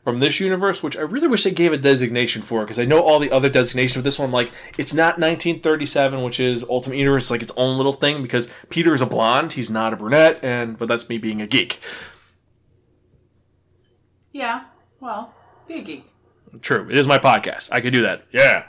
from 0.03 0.19
this 0.19 0.39
universe, 0.39 0.83
which 0.83 0.98
I 0.98 1.01
really 1.01 1.27
wish 1.27 1.43
they 1.43 1.51
gave 1.51 1.72
a 1.72 1.77
designation 1.77 2.41
for, 2.41 2.62
because 2.62 2.77
I 2.77 2.86
know 2.86 3.01
all 3.01 3.19
the 3.19 3.31
other 3.31 3.50
designations 3.50 3.98
of 3.98 4.03
this 4.03 4.19
one. 4.19 4.31
Like, 4.31 4.51
it's 4.77 4.93
not 4.93 5.17
1937, 5.17 6.24
which 6.24 6.39
is 6.39 6.63
Ultimate 6.63 6.98
Universe, 6.98 7.24
it's 7.24 7.31
like 7.31 7.41
its 7.41 7.53
own 7.55 7.77
little 7.77 7.93
thing, 7.93 8.22
because 8.22 8.51
Peter 8.69 8.93
is 8.93 9.01
a 9.01 9.05
blonde, 9.05 9.53
he's 9.53 9.69
not 9.69 9.93
a 9.93 9.95
brunette, 9.95 10.39
and 10.43 10.77
but 10.77 10.88
that's 10.88 11.07
me 11.07 11.18
being 11.18 11.42
a 11.42 11.48
geek. 11.48 11.79
Yeah. 14.33 14.66
Well, 15.00 15.33
be 15.68 15.75
a 15.75 15.81
geek. 15.81 16.05
True, 16.61 16.87
it 16.89 16.98
is 16.98 17.07
my 17.07 17.18
podcast. 17.18 17.70
I 17.72 17.79
could 17.79 17.94
do 17.94 18.01
that. 18.01 18.25
Yeah. 18.31 18.66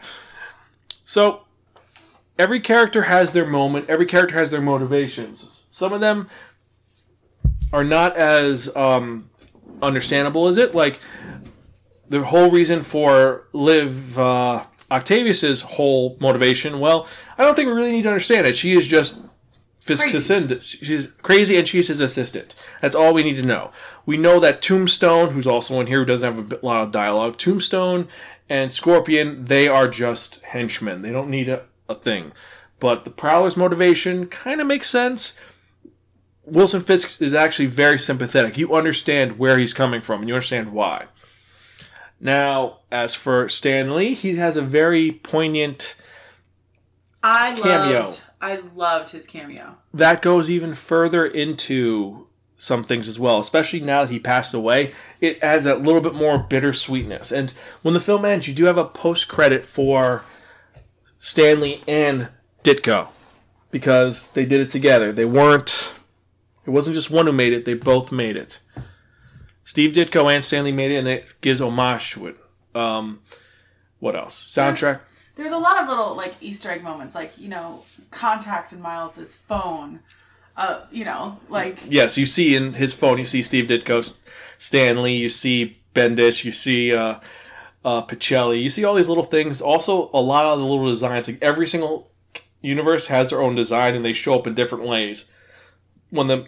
So, 1.05 1.43
every 2.39 2.61
character 2.61 3.03
has 3.03 3.33
their 3.33 3.47
moment. 3.47 3.91
Every 3.91 4.07
character 4.07 4.39
has 4.39 4.51
their 4.51 4.61
motivations. 4.61 5.65
Some 5.71 5.93
of 5.93 6.01
them 6.01 6.29
are 7.73 7.85
not 7.85 8.17
as 8.17 8.75
um, 8.77 9.29
understandable 9.83 10.49
is 10.49 10.57
it. 10.57 10.75
Like 10.75 11.01
the 12.09 12.25
whole 12.25 12.51
reason 12.51 12.83
for 12.83 13.49
Liv 13.53 14.19
uh, 14.19 14.65
Octavius's 14.91 15.63
whole 15.63 16.17
motivation. 16.21 16.81
Well, 16.81 17.09
I 17.39 17.43
don't 17.43 17.55
think 17.55 17.67
we 17.67 17.73
really 17.73 17.93
need 17.93 18.03
to 18.03 18.09
understand 18.11 18.47
it. 18.47 18.57
She 18.57 18.73
is 18.73 18.87
just 18.87 19.23
Fisk's. 19.81 20.07
She's 20.65 21.09
crazy, 21.23 21.57
and 21.57 21.69
she's 21.69 21.89
his 21.89 22.01
assistant. 22.01 22.55
That's 22.81 22.97
all 22.97 23.13
we 23.13 23.23
need 23.23 23.37
to 23.37 23.47
know. 23.47 23.71
We 24.07 24.17
know 24.17 24.41
that 24.41 24.63
Tombstone, 24.63 25.33
who's 25.33 25.47
also 25.47 25.79
in 25.81 25.87
here, 25.87 26.01
who 26.01 26.05
doesn't 26.07 26.35
have 26.35 26.39
a 26.39 26.49
bit- 26.49 26.65
lot 26.65 26.83
of 26.83 26.91
dialogue, 26.91 27.37
Tombstone 27.37 28.09
and 28.49 28.73
Scorpion, 28.73 29.45
they 29.45 29.69
are 29.69 29.89
just 29.89 30.43
henchmen. 30.43 31.03
They 31.03 31.13
don't 31.13 31.31
need 31.31 31.49
a, 31.49 31.65
a 31.89 31.95
thing. 31.95 32.33
But 32.81 33.05
the 33.05 33.11
Prowler's 33.11 33.57
motivation 33.57 34.27
kind 34.27 34.61
of 34.61 34.67
makes 34.67 34.89
sense. 34.89 35.39
Wilson 36.47 36.81
Fisk 36.81 37.23
is 37.23 37.35
actually 37.35 37.67
very 37.67 37.99
sympathetic. 37.99 38.59
You 38.59 38.75
understand 38.75 39.39
where 39.39 39.59
he's 39.59 39.75
coming 39.75 40.01
from, 40.01 40.21
and 40.21 40.29
you 40.29 40.35
understand 40.35 40.73
why. 40.73 41.07
Now, 42.21 42.79
as 42.91 43.15
for 43.15 43.49
Stan 43.49 43.95
Lee, 43.95 44.15
he 44.15 44.37
has 44.37 44.57
a 44.57 44.63
very 44.63 45.13
poignant. 45.13 45.97
I 47.23 47.59
Cameo. 47.61 48.05
loved 48.05 48.23
I 48.41 48.57
loved 48.75 49.13
his 49.13 49.27
cameo. 49.27 49.77
That 49.95 50.21
goes 50.21 50.51
even 50.51 50.75
further 50.75 51.25
into 51.25 52.27
some 52.59 52.85
things 52.85 53.09
as 53.09 53.19
well, 53.19 53.41
especially 53.41 53.81
now 53.81 54.03
that 54.03 54.11
he 54.13 54.19
passed 54.19 54.53
away. 54.53 54.93
It 55.21 55.43
has 55.43 55.65
a 55.65 55.75
little 55.77 56.03
bit 56.03 56.15
more 56.15 56.39
bittersweetness. 56.39 57.33
And 57.33 57.53
when 57.81 57.95
the 57.95 58.01
film 58.01 58.27
ends, 58.27 58.47
you 58.47 58.55
do 58.55 58.67
have 58.67 58.77
a 58.77 58.85
post 58.85 59.29
credit 59.29 59.65
for 59.65 60.25
Stan 61.21 61.61
Lee 61.61 61.83
and 61.89 62.29
Ditko 62.63 63.09
because 63.71 64.29
they 64.33 64.45
did 64.45 64.61
it 64.61 64.71
together. 64.71 65.11
They 65.11 65.25
weren't. 65.25 65.95
It 66.67 66.71
wasn't 66.71 66.95
just 66.95 67.11
one 67.11 67.27
who 67.27 67.33
made 67.33 67.53
it; 67.53 67.65
they 67.65 67.75
both 67.75 68.13
made 68.13 68.37
it. 68.37 68.61
Steve 69.65 69.93
Ditko 69.93 70.35
and 70.35 70.45
Stan 70.45 70.65
Lee 70.65 70.73
made 70.73 70.91
it, 70.91 70.99
and 70.99 71.09
it 71.09 71.27
gives 71.41 71.61
homage 71.61 72.13
to 72.13 72.27
it. 72.27 72.37
Um, 72.75 73.21
what 73.99 74.17
else? 74.17 74.47
Soundtrack. 74.49 75.01
There's 75.37 75.53
a 75.53 75.59
lot 75.59 75.81
of 75.81 75.89
little 75.89 76.15
like 76.15 76.35
Easter 76.41 76.71
egg 76.71 76.83
moments, 76.83 77.15
like 77.15 77.39
you 77.39 77.49
know, 77.49 77.83
contacts 78.11 78.73
in 78.73 78.81
Miles's 78.81 79.35
phone. 79.35 80.01
Uh, 80.57 80.85
you 80.93 81.05
know, 81.05 81.41
like 81.49 81.79
Yes, 81.89 82.17
you 82.17 82.27
see 82.27 82.55
in 82.55 82.75
his 82.75 82.95
phone, 82.95 83.19
you 83.19 83.25
see 83.25 83.43
Steve 83.43 83.67
Ditko, 83.67 84.21
Stan 84.59 85.03
Lee, 85.03 85.17
you 85.17 85.29
see 85.29 85.79
Bendis, 85.95 86.45
you 86.45 86.53
see 86.53 86.95
uh, 86.95 87.19
uh, 87.85 88.03
Pacelli, 88.07 88.63
you 88.63 88.71
see 88.71 88.85
all 88.85 88.95
these 88.95 89.09
little 89.09 89.25
things. 89.25 89.61
Also, 89.61 90.11
a 90.15 90.21
lot 90.21 90.47
of 90.47 90.59
the 90.61 90.65
little 90.65 90.87
designs. 90.87 91.27
Like 91.27 91.43
every 91.43 91.67
single 91.67 92.11
universe 92.63 93.09
has 93.09 93.31
their 93.31 93.43
own 93.43 93.55
design, 93.57 93.95
and 93.95 94.05
they 94.05 94.13
show 94.13 94.35
up 94.35 94.47
in 94.47 94.55
different 94.55 94.87
ways. 94.87 95.31
When 96.15 96.29
the 96.29 96.47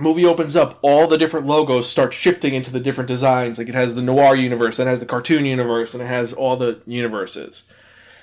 movie 0.00 0.24
opens 0.24 0.56
up, 0.56 0.78
all 0.82 1.06
the 1.06 1.18
different 1.18 1.46
logos 1.46 1.88
start 1.88 2.12
shifting 2.14 2.54
into 2.54 2.70
the 2.70 2.80
different 2.80 3.08
designs. 3.08 3.58
Like 3.58 3.68
it 3.68 3.74
has 3.74 3.94
the 3.94 4.02
noir 4.02 4.36
universe, 4.36 4.76
then 4.76 4.86
it 4.86 4.90
has 4.90 5.00
the 5.00 5.06
cartoon 5.06 5.44
universe, 5.44 5.92
and 5.92 6.02
it 6.02 6.06
has 6.06 6.32
all 6.32 6.56
the 6.56 6.80
universes. 6.86 7.64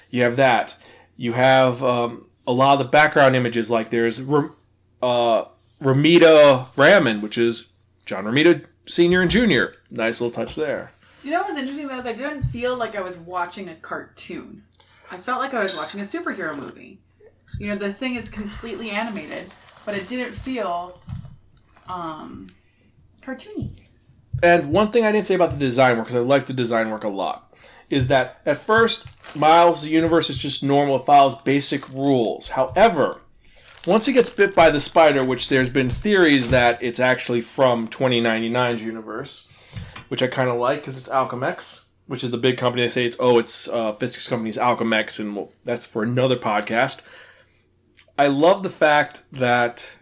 You 0.09 0.23
have 0.23 0.37
that. 0.37 0.75
You 1.17 1.33
have 1.33 1.83
um, 1.83 2.29
a 2.47 2.51
lot 2.51 2.73
of 2.73 2.79
the 2.79 2.85
background 2.85 3.35
images. 3.35 3.69
Like 3.69 3.89
there's 3.89 4.19
uh, 4.19 5.45
Romita 5.81 6.67
Raman, 6.75 7.21
which 7.21 7.37
is 7.37 7.67
John 8.05 8.23
Romita 8.25 8.65
Senior 8.87 9.21
and 9.21 9.31
Junior. 9.31 9.75
Nice 9.89 10.21
little 10.21 10.31
touch 10.33 10.55
there. 10.55 10.91
you 11.23 11.31
know 11.31 11.39
what 11.39 11.49
was 11.49 11.57
interesting 11.57 11.87
though 11.87 11.99
is 11.99 12.05
I 12.05 12.13
didn't 12.13 12.43
feel 12.43 12.75
like 12.75 12.95
I 12.95 13.01
was 13.01 13.17
watching 13.17 13.67
a 13.69 13.75
cartoon. 13.75 14.63
I 15.11 15.17
felt 15.17 15.39
like 15.41 15.53
I 15.53 15.61
was 15.61 15.75
watching 15.75 15.99
a 15.99 16.03
superhero 16.03 16.57
movie. 16.57 16.99
You 17.61 17.67
know, 17.67 17.75
the 17.75 17.93
thing 17.93 18.15
is 18.15 18.27
completely 18.27 18.89
animated, 18.89 19.53
but 19.85 19.93
it 19.93 20.09
didn't 20.09 20.33
feel 20.33 20.99
um 21.87 22.47
cartoony. 23.21 23.69
And 24.41 24.71
one 24.71 24.91
thing 24.91 25.05
I 25.05 25.11
didn't 25.11 25.27
say 25.27 25.35
about 25.35 25.51
the 25.51 25.59
design 25.59 25.97
work, 25.97 26.07
because 26.07 26.23
I 26.23 26.25
like 26.25 26.47
the 26.47 26.53
design 26.53 26.89
work 26.89 27.03
a 27.03 27.07
lot, 27.07 27.55
is 27.91 28.07
that 28.07 28.41
at 28.47 28.57
first, 28.57 29.05
Miles' 29.35 29.85
universe 29.85 30.31
is 30.31 30.39
just 30.39 30.63
normal, 30.63 30.95
it 30.95 31.05
follows 31.05 31.35
basic 31.43 31.87
rules. 31.89 32.49
However, 32.49 33.21
once 33.85 34.07
he 34.07 34.13
gets 34.13 34.31
bit 34.31 34.55
by 34.55 34.71
the 34.71 34.79
spider, 34.79 35.23
which 35.23 35.47
there's 35.47 35.69
been 35.69 35.91
theories 35.91 36.49
that 36.49 36.81
it's 36.81 36.99
actually 36.99 37.41
from 37.41 37.87
2099's 37.89 38.81
universe, 38.81 39.47
which 40.07 40.23
I 40.23 40.27
kind 40.27 40.49
of 40.49 40.57
like 40.57 40.79
because 40.79 40.97
it's 40.97 41.09
Alchemax, 41.09 41.83
which 42.07 42.23
is 42.23 42.31
the 42.31 42.39
big 42.39 42.57
company. 42.57 42.81
They 42.81 42.87
say 42.87 43.05
it's, 43.05 43.17
oh, 43.19 43.37
it's 43.37 43.67
uh, 43.67 43.93
Fisk's 43.93 44.27
company's 44.27 44.57
Alchemax, 44.57 45.19
and 45.19 45.35
well, 45.35 45.51
that's 45.63 45.85
for 45.85 46.01
another 46.01 46.37
podcast. 46.37 47.03
I 48.21 48.27
love 48.27 48.61
the 48.61 48.69
fact 48.69 49.23
that 49.31 49.97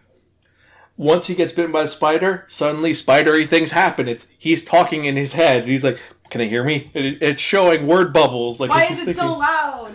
once 0.98 1.26
he 1.26 1.34
gets 1.34 1.54
bitten 1.54 1.72
by 1.72 1.84
the 1.84 1.88
spider, 1.88 2.44
suddenly 2.48 2.92
spidery 2.92 3.46
things 3.46 3.70
happen. 3.70 4.08
It's 4.08 4.26
he's 4.36 4.62
talking 4.62 5.06
in 5.06 5.16
his 5.16 5.32
head. 5.32 5.66
He's 5.66 5.84
like, 5.84 5.98
"Can 6.28 6.40
they 6.40 6.48
hear 6.48 6.62
me?" 6.62 6.90
And 6.94 7.06
it, 7.06 7.22
it's 7.22 7.40
showing 7.40 7.86
word 7.86 8.12
bubbles. 8.12 8.60
Like 8.60 8.68
Why 8.68 8.84
is 8.90 9.08
it 9.08 9.16
so 9.16 9.38
loud? 9.38 9.94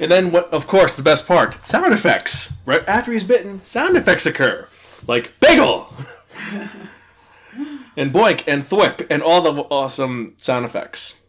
And 0.00 0.08
then, 0.12 0.30
what? 0.30 0.44
Of 0.52 0.68
course, 0.68 0.94
the 0.94 1.02
best 1.02 1.26
part: 1.26 1.66
sound 1.66 1.92
effects. 1.92 2.54
Right 2.64 2.86
after 2.86 3.12
he's 3.12 3.24
bitten, 3.24 3.64
sound 3.64 3.96
effects 3.96 4.24
occur, 4.24 4.68
like 5.08 5.32
bagel, 5.40 5.92
and 7.96 8.12
boink, 8.12 8.44
and 8.46 8.62
thwip, 8.62 9.04
and 9.10 9.24
all 9.24 9.40
the 9.40 9.62
awesome 9.62 10.34
sound 10.36 10.64
effects. 10.64 11.20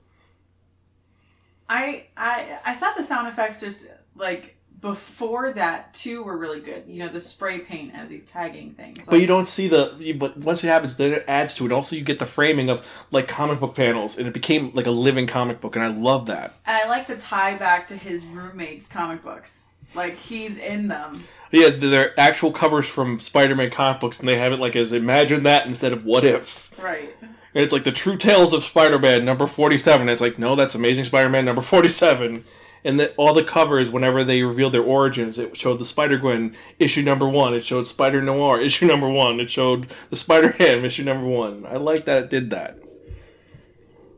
I 1.68 2.06
I 2.16 2.60
I 2.64 2.76
thought 2.76 2.96
the 2.96 3.04
sound 3.04 3.28
effects 3.28 3.60
just 3.60 3.88
like 4.16 4.56
before 4.82 5.52
that 5.54 5.94
two 5.94 6.24
were 6.24 6.38
really 6.38 6.60
good. 6.60 6.84
You 6.88 7.00
know, 7.00 7.10
the 7.10 7.20
spray 7.20 7.60
paint 7.60 7.94
as 7.94 8.10
he's 8.10 8.26
tagging 8.26 8.74
things. 8.74 9.00
But 9.08 9.22
you 9.22 9.28
don't 9.28 9.48
see 9.48 9.68
the. 9.68 10.14
But 10.18 10.38
once 10.38 10.64
it 10.64 10.68
happens, 10.68 10.98
then 10.98 11.14
it 11.14 11.26
adds 11.28 11.56
to 11.56 11.66
it. 11.66 11.72
Also, 11.72 11.96
you 11.96 12.04
get 12.04 12.20
the 12.20 12.26
framing 12.26 12.70
of 12.70 12.86
like 13.12 13.28
comic 13.28 13.60
book 13.60 13.76
panels, 13.76 14.18
and 14.18 14.28
it 14.28 14.34
became 14.34 14.72
like 14.74 14.86
a 14.86 14.92
living 14.92 15.28
comic 15.28 15.62
book, 15.62 15.76
and 15.76 15.84
I 15.84 15.90
love 15.90 16.28
that. 16.28 16.54
And 16.66 16.78
I 16.78 16.88
like 16.88 17.08
the 17.08 17.18
tie 17.18 17.56
back 17.56 17.88
to 17.88 17.96
his 17.96 18.26
roommate's 18.26 18.88
comic 18.88 19.24
books. 19.24 19.64
Like 19.96 20.16
he's 20.18 20.58
in 20.58 20.88
them. 20.88 21.24
Yeah, 21.52 21.70
they're 21.70 22.18
actual 22.20 22.52
covers 22.52 22.88
from 22.88 23.20
Spider-Man 23.20 23.72
comic 23.72 24.00
books, 24.00 24.20
and 24.20 24.30
they 24.30 24.38
have 24.38 24.54
it 24.54 24.60
like 24.60 24.76
as 24.76 24.94
imagine 24.94 25.44
that 25.44 25.66
instead 25.66 25.94
of 25.94 26.06
what 26.06 26.24
if. 26.24 26.72
Right. 26.80 27.16
And 27.22 27.64
it's 27.64 27.74
like 27.74 27.84
the 27.84 27.92
true 27.92 28.16
tales 28.16 28.54
of 28.54 28.64
Spider-Man 28.64 29.26
number 29.26 29.48
forty-seven. 29.48 30.08
It's 30.08 30.22
like 30.22 30.38
no, 30.38 30.56
that's 30.56 30.76
Amazing 30.76 31.06
Spider-Man 31.06 31.44
number 31.44 31.64
forty-seven. 31.64 32.46
And 32.84 33.00
that 33.00 33.14
all 33.18 33.34
the 33.34 33.44
covers, 33.44 33.90
whenever 33.90 34.24
they 34.24 34.44
revealed 34.44 34.74
their 34.74 34.84
origins, 34.84 35.38
it 35.38 35.56
showed 35.58 35.80
the 35.80 35.86
Spider-Gwen 35.86 36.56
issue 36.80 37.02
number 37.02 37.28
one. 37.28 37.54
It 37.54 37.66
showed 37.66 37.88
Spider 37.88 38.22
Noir 38.22 38.62
issue 38.62 38.86
number 38.86 39.10
one. 39.10 39.40
It 39.40 39.50
showed 39.50 39.88
the 40.10 40.16
Spider-Ham 40.16 40.86
issue 40.86 41.04
number 41.04 41.28
one. 41.28 41.66
I 41.66 41.76
like 41.76 42.06
that 42.06 42.24
it 42.24 42.30
did 42.30 42.50
that. 42.52 42.80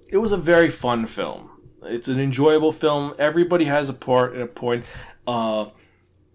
It 0.09 0.17
was 0.17 0.31
a 0.31 0.37
very 0.37 0.69
fun 0.69 1.05
film. 1.05 1.49
It's 1.83 2.07
an 2.07 2.19
enjoyable 2.19 2.71
film. 2.71 3.15
Everybody 3.17 3.65
has 3.65 3.89
a 3.89 3.93
part 3.93 4.33
and 4.33 4.43
a 4.43 4.47
point. 4.47 4.85
Uh, 5.25 5.67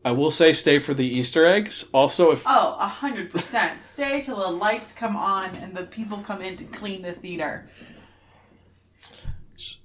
I 0.05 0.13
will 0.13 0.31
say, 0.31 0.53
stay 0.53 0.79
for 0.79 0.95
the 0.95 1.07
Easter 1.07 1.45
eggs. 1.45 1.89
Also, 1.93 2.31
if 2.31 2.43
Oh, 2.47 2.77
a 2.79 2.87
hundred 2.87 3.31
percent. 3.31 3.83
Stay 3.83 4.21
till 4.21 4.39
the 4.39 4.49
lights 4.51 4.93
come 4.93 5.17
on 5.17 5.55
and 5.57 5.77
the 5.77 5.83
people 5.83 6.19
come 6.19 6.41
in 6.43 6.57
to 6.57 6.65
clean 6.65 7.03
the 7.03 7.13
theater. 7.13 7.69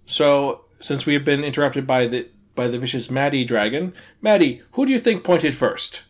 So, 0.06 0.66
since 0.82 1.06
we 1.06 1.14
have 1.14 1.24
been 1.24 1.44
interrupted 1.44 1.88
by 1.88 2.08
the 2.08 2.28
by 2.54 2.68
the 2.68 2.80
vicious 2.80 3.10
Maddie 3.10 3.46
dragon, 3.46 3.94
Maddie, 4.22 4.62
who 4.74 4.86
do 4.86 4.92
you 4.92 5.00
think 5.00 5.24
pointed 5.24 5.56
first? 5.56 6.04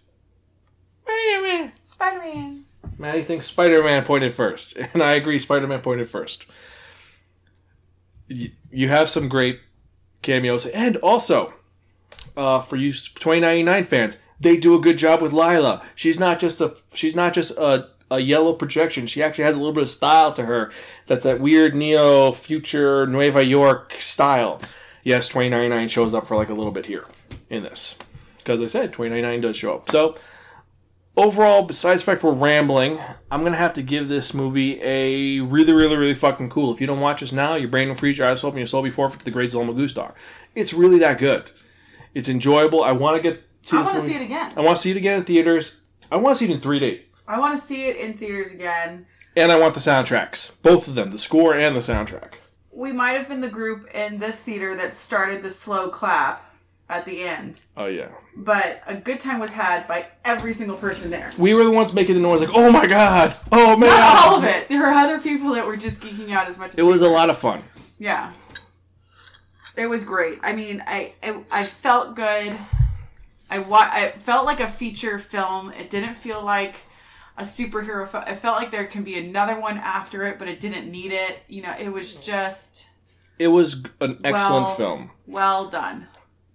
Spider-Man. 1.04 1.72
Spider-Man. 1.84 2.66
Maddie 2.98 3.24
thinks 3.24 3.46
Spider-Man 3.48 4.04
pointed 4.06 4.34
first, 4.34 4.76
and 4.94 5.04
I 5.04 5.14
agree. 5.14 5.40
Spider-Man 5.40 5.82
pointed 5.82 6.10
first. 6.10 6.46
You, 8.28 8.52
you 8.72 8.88
have 8.90 9.10
some 9.10 9.30
great 9.30 9.60
cameos, 10.22 10.66
and 10.66 10.98
also, 10.98 11.54
uh, 12.36 12.60
for 12.62 12.76
you 12.76 12.92
2099 12.92 13.84
fans, 13.84 14.18
they 14.40 14.58
do 14.58 14.76
a 14.76 14.80
good 14.80 14.98
job 14.98 15.22
with 15.22 15.32
Lyla. 15.32 15.84
She's 15.96 16.20
not 16.20 16.40
just 16.40 16.60
a 16.60 16.76
she's 16.94 17.16
not 17.16 17.34
just 17.34 17.58
a 17.58 17.90
a 18.12 18.20
yellow 18.20 18.54
projection. 18.54 19.08
She 19.08 19.24
actually 19.24 19.46
has 19.46 19.56
a 19.56 19.60
little 19.60 19.74
bit 19.74 19.84
of 19.84 19.90
style 19.90 20.34
to 20.34 20.46
her. 20.46 20.72
That's 21.08 21.24
that 21.24 21.40
weird 21.40 21.74
neo 21.74 22.32
future 22.34 23.08
Nueva 23.08 23.44
York 23.44 23.96
style. 23.98 24.62
Yes, 25.04 25.28
2099 25.30 25.88
shows 25.88 26.14
up 26.14 26.28
for 26.28 26.36
like 26.36 26.50
a 26.50 26.54
little 26.54 26.72
bit 26.72 26.86
here 26.86 27.06
in 27.50 27.64
this. 27.64 27.98
Because 28.38 28.62
I 28.62 28.68
said 28.68 28.94
2099 28.94 29.42
does 29.42 29.58
show 29.58 29.76
up. 29.76 29.90
So 29.90 30.16
overall, 31.16 31.64
besides 31.64 32.04
the 32.04 32.12
fact 32.12 32.24
we're 32.24 32.34
rambling, 32.34 33.00
I'm 33.32 33.44
gonna 33.44 33.56
have 33.56 33.74
to 33.74 33.82
give 33.82 34.10
this 34.10 34.34
movie 34.34 34.82
a 34.82 35.40
really, 35.40 35.74
really, 35.74 35.96
really 35.96 36.14
fucking 36.14 36.50
cool. 36.50 36.74
If 36.74 36.82
you 36.82 36.88
don't 36.88 37.00
watch 37.00 37.22
this 37.22 37.32
now, 37.32 37.56
your 37.56 37.70
brain 37.70 37.88
will 37.88 37.96
freeze, 37.96 38.18
your 38.18 38.28
eyes 38.28 38.44
will 38.44 38.50
open, 38.50 38.60
your 38.60 38.68
soul 38.68 38.82
will 38.82 38.90
be 38.90 38.94
forfeit 38.94 39.20
to 39.20 39.26
the 39.26 39.32
great 39.32 39.52
Zolma 39.52 39.76
Gustar. 39.76 40.14
It's 40.54 40.74
really 40.74 41.00
that 41.00 41.18
good. 41.18 41.52
It's 42.14 42.30
enjoyable. 42.30 42.84
I 42.84 42.92
want 42.92 43.18
to 43.18 43.24
get 43.24 43.44
see 43.62 43.78
I 43.78 43.84
want 43.84 44.00
to 44.00 44.06
see 44.06 44.16
it 44.16 44.22
again. 44.22 44.52
I 44.58 44.62
want 44.62 44.76
to 44.76 44.82
see 44.82 44.92
it 44.92 44.98
again 44.98 45.18
in 45.18 45.24
theaters. 45.24 45.82
I 46.12 46.18
want 46.18 46.38
to 46.38 46.44
see 46.44 46.52
it 46.52 46.56
in 46.56 46.60
3D. 46.62 47.04
I 47.32 47.40
want 47.40 47.60
to 47.60 47.66
see 47.66 47.88
it 47.88 47.96
in 47.98 48.18
theaters 48.18 48.52
again. 48.52 49.06
And 49.38 49.52
I 49.52 49.58
want 49.58 49.74
the 49.74 49.80
soundtracks. 49.80 50.52
Both 50.62 50.88
of 50.90 50.96
them, 50.96 51.12
the 51.12 51.18
score 51.18 51.56
and 51.56 51.76
the 51.76 51.80
soundtrack. 51.80 52.34
We 52.74 52.92
might 52.92 53.12
have 53.12 53.30
been 53.30 53.40
the 53.42 53.50
group 53.50 53.90
in 53.96 54.20
this 54.20 54.42
theater 54.42 54.76
that 54.78 54.94
started 54.94 55.42
the 55.42 55.50
slow 55.50 55.90
clap 55.90 56.46
at 56.90 57.06
the 57.06 57.24
end, 57.24 57.62
Oh 57.78 57.86
yeah. 57.86 58.10
but 58.36 58.82
a 58.86 58.96
good 58.96 59.22
time 59.22 59.40
was 59.40 59.52
had 59.52 59.88
by 59.88 60.08
every 60.26 60.52
single 60.52 60.76
person 60.76 61.10
there. 61.10 61.32
We 61.38 61.54
were 61.54 61.64
the 61.64 61.72
ones 61.72 61.94
making 61.94 62.16
the 62.16 62.22
noise 62.22 62.42
like, 62.42 62.50
"Oh 62.54 62.70
my 62.70 62.86
god. 62.86 63.38
Oh 63.50 63.78
man." 63.78 63.90
Not 63.90 64.28
all 64.28 64.38
of 64.40 64.44
it. 64.44 64.68
There 64.68 64.82
were 64.82 64.88
other 64.88 65.22
people 65.22 65.54
that 65.54 65.66
were 65.66 65.78
just 65.78 66.02
geeking 66.02 66.34
out 66.34 66.50
as 66.50 66.58
much 66.58 66.72
as 66.72 66.76
It 66.78 66.82
was 66.82 67.02
a 67.02 67.08
lot 67.08 67.30
of 67.30 67.38
fun. 67.38 67.64
Yeah. 67.98 68.34
It 69.78 69.88
was 69.88 70.04
great. 70.04 70.40
I 70.44 70.52
mean, 70.52 70.84
I 70.86 71.14
I, 71.24 71.44
I 71.50 71.64
felt 71.64 72.16
good. 72.16 72.58
I 73.50 73.60
wa- 73.60 73.90
I 73.90 74.12
felt 74.20 74.46
like 74.46 74.60
a 74.60 74.68
feature 74.68 75.18
film. 75.18 75.72
It 75.72 75.90
didn't 75.90 76.16
feel 76.16 76.44
like 76.44 76.76
a 77.38 77.44
superhero 77.44 78.08
film. 78.08 78.24
It 78.28 78.36
felt 78.36 78.58
like 78.58 78.72
there 78.72 78.86
can 78.86 79.04
be 79.04 79.18
another 79.18 79.60
one 79.60 79.78
after 79.78 80.26
it, 80.26 80.38
but 80.40 80.48
it 80.48 80.60
didn't 80.60 80.90
need 80.92 81.12
it. 81.12 81.40
You 81.48 81.62
know, 81.64 81.74
it 81.80 81.90
was 81.90 82.16
just 82.16 82.88
It 83.40 83.48
was 83.48 83.84
an 84.00 84.20
excellent 84.24 84.66
Well- 84.68 84.76
film. 84.76 85.12
well 85.28 85.68
done. 85.68 86.08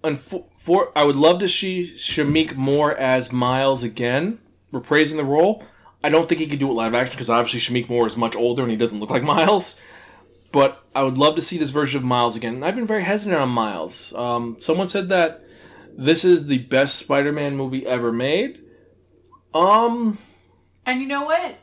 And 0.05 0.19
for, 0.21 0.45
for 0.61 0.93
I 0.95 1.05
would 1.05 1.17
love 1.17 1.41
to 1.41 1.49
see 1.49 1.93
Shameik 1.97 2.55
Moore 2.55 2.95
as 2.97 3.33
Miles 3.33 3.83
again, 3.83 4.39
reprising 4.73 5.17
the 5.17 5.25
role. 5.25 5.65
I 6.05 6.11
don't 6.11 6.29
think 6.29 6.41
he 6.41 6.47
could 6.47 6.61
do 6.61 6.71
it 6.71 6.75
live 6.75 6.95
action 6.95 7.15
because 7.15 7.31
obviously 7.31 7.59
Shameik 7.61 7.89
Moore 7.89 8.07
is 8.07 8.17
much 8.17 8.37
older 8.37 8.63
and 8.63 8.71
he 8.71 8.77
doesn't 8.77 9.01
look 9.01 9.11
like 9.11 9.23
Miles. 9.35 9.75
But 10.53 10.81
I 10.95 11.03
would 11.03 11.19
love 11.19 11.35
to 11.37 11.43
see 11.43 11.59
this 11.59 11.71
version 11.71 11.99
of 11.99 12.05
Miles 12.05 12.37
again. 12.37 12.55
And 12.55 12.65
I've 12.65 12.77
been 12.77 12.87
very 12.87 13.03
hesitant 13.03 13.41
on 13.41 13.49
Miles. 13.49 14.15
Um, 14.15 14.57
someone 14.61 14.87
said 14.87 15.09
that 15.09 15.43
this 15.99 16.25
is 16.25 16.47
the 16.47 16.59
best 16.59 16.97
Spider-Man 16.97 17.57
movie 17.57 17.85
ever 17.85 18.13
made. 18.13 18.61
Um, 19.55 20.19
And 20.87 21.01
you 21.01 21.07
know 21.09 21.25
what? 21.25 21.57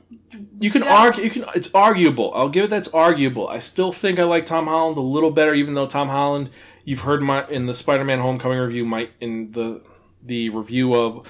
you 0.59 0.69
can 0.69 0.83
Yeah. 0.83 0.95
argue. 0.95 1.23
You 1.23 1.29
can. 1.29 1.45
It's 1.55 1.69
arguable. 1.73 2.33
I'll 2.35 2.49
give 2.49 2.65
it. 2.65 2.69
That's 2.69 2.89
arguable. 2.89 3.47
I 3.47 3.59
still 3.59 3.91
think 3.91 4.19
I 4.19 4.23
like 4.23 4.45
Tom 4.45 4.67
Holland 4.67 4.97
a 4.97 5.01
little 5.01 5.31
better, 5.31 5.53
even 5.53 5.73
though 5.73 5.87
Tom 5.87 6.09
Holland. 6.09 6.49
You've 6.83 7.01
heard 7.01 7.21
my 7.21 7.47
in 7.47 7.65
the 7.65 7.73
Spider-Man 7.73 8.19
Homecoming 8.19 8.59
review. 8.59 8.83
My 8.85 9.09
in 9.21 9.51
the 9.53 9.81
the 10.21 10.49
review 10.49 10.93
of 10.95 11.25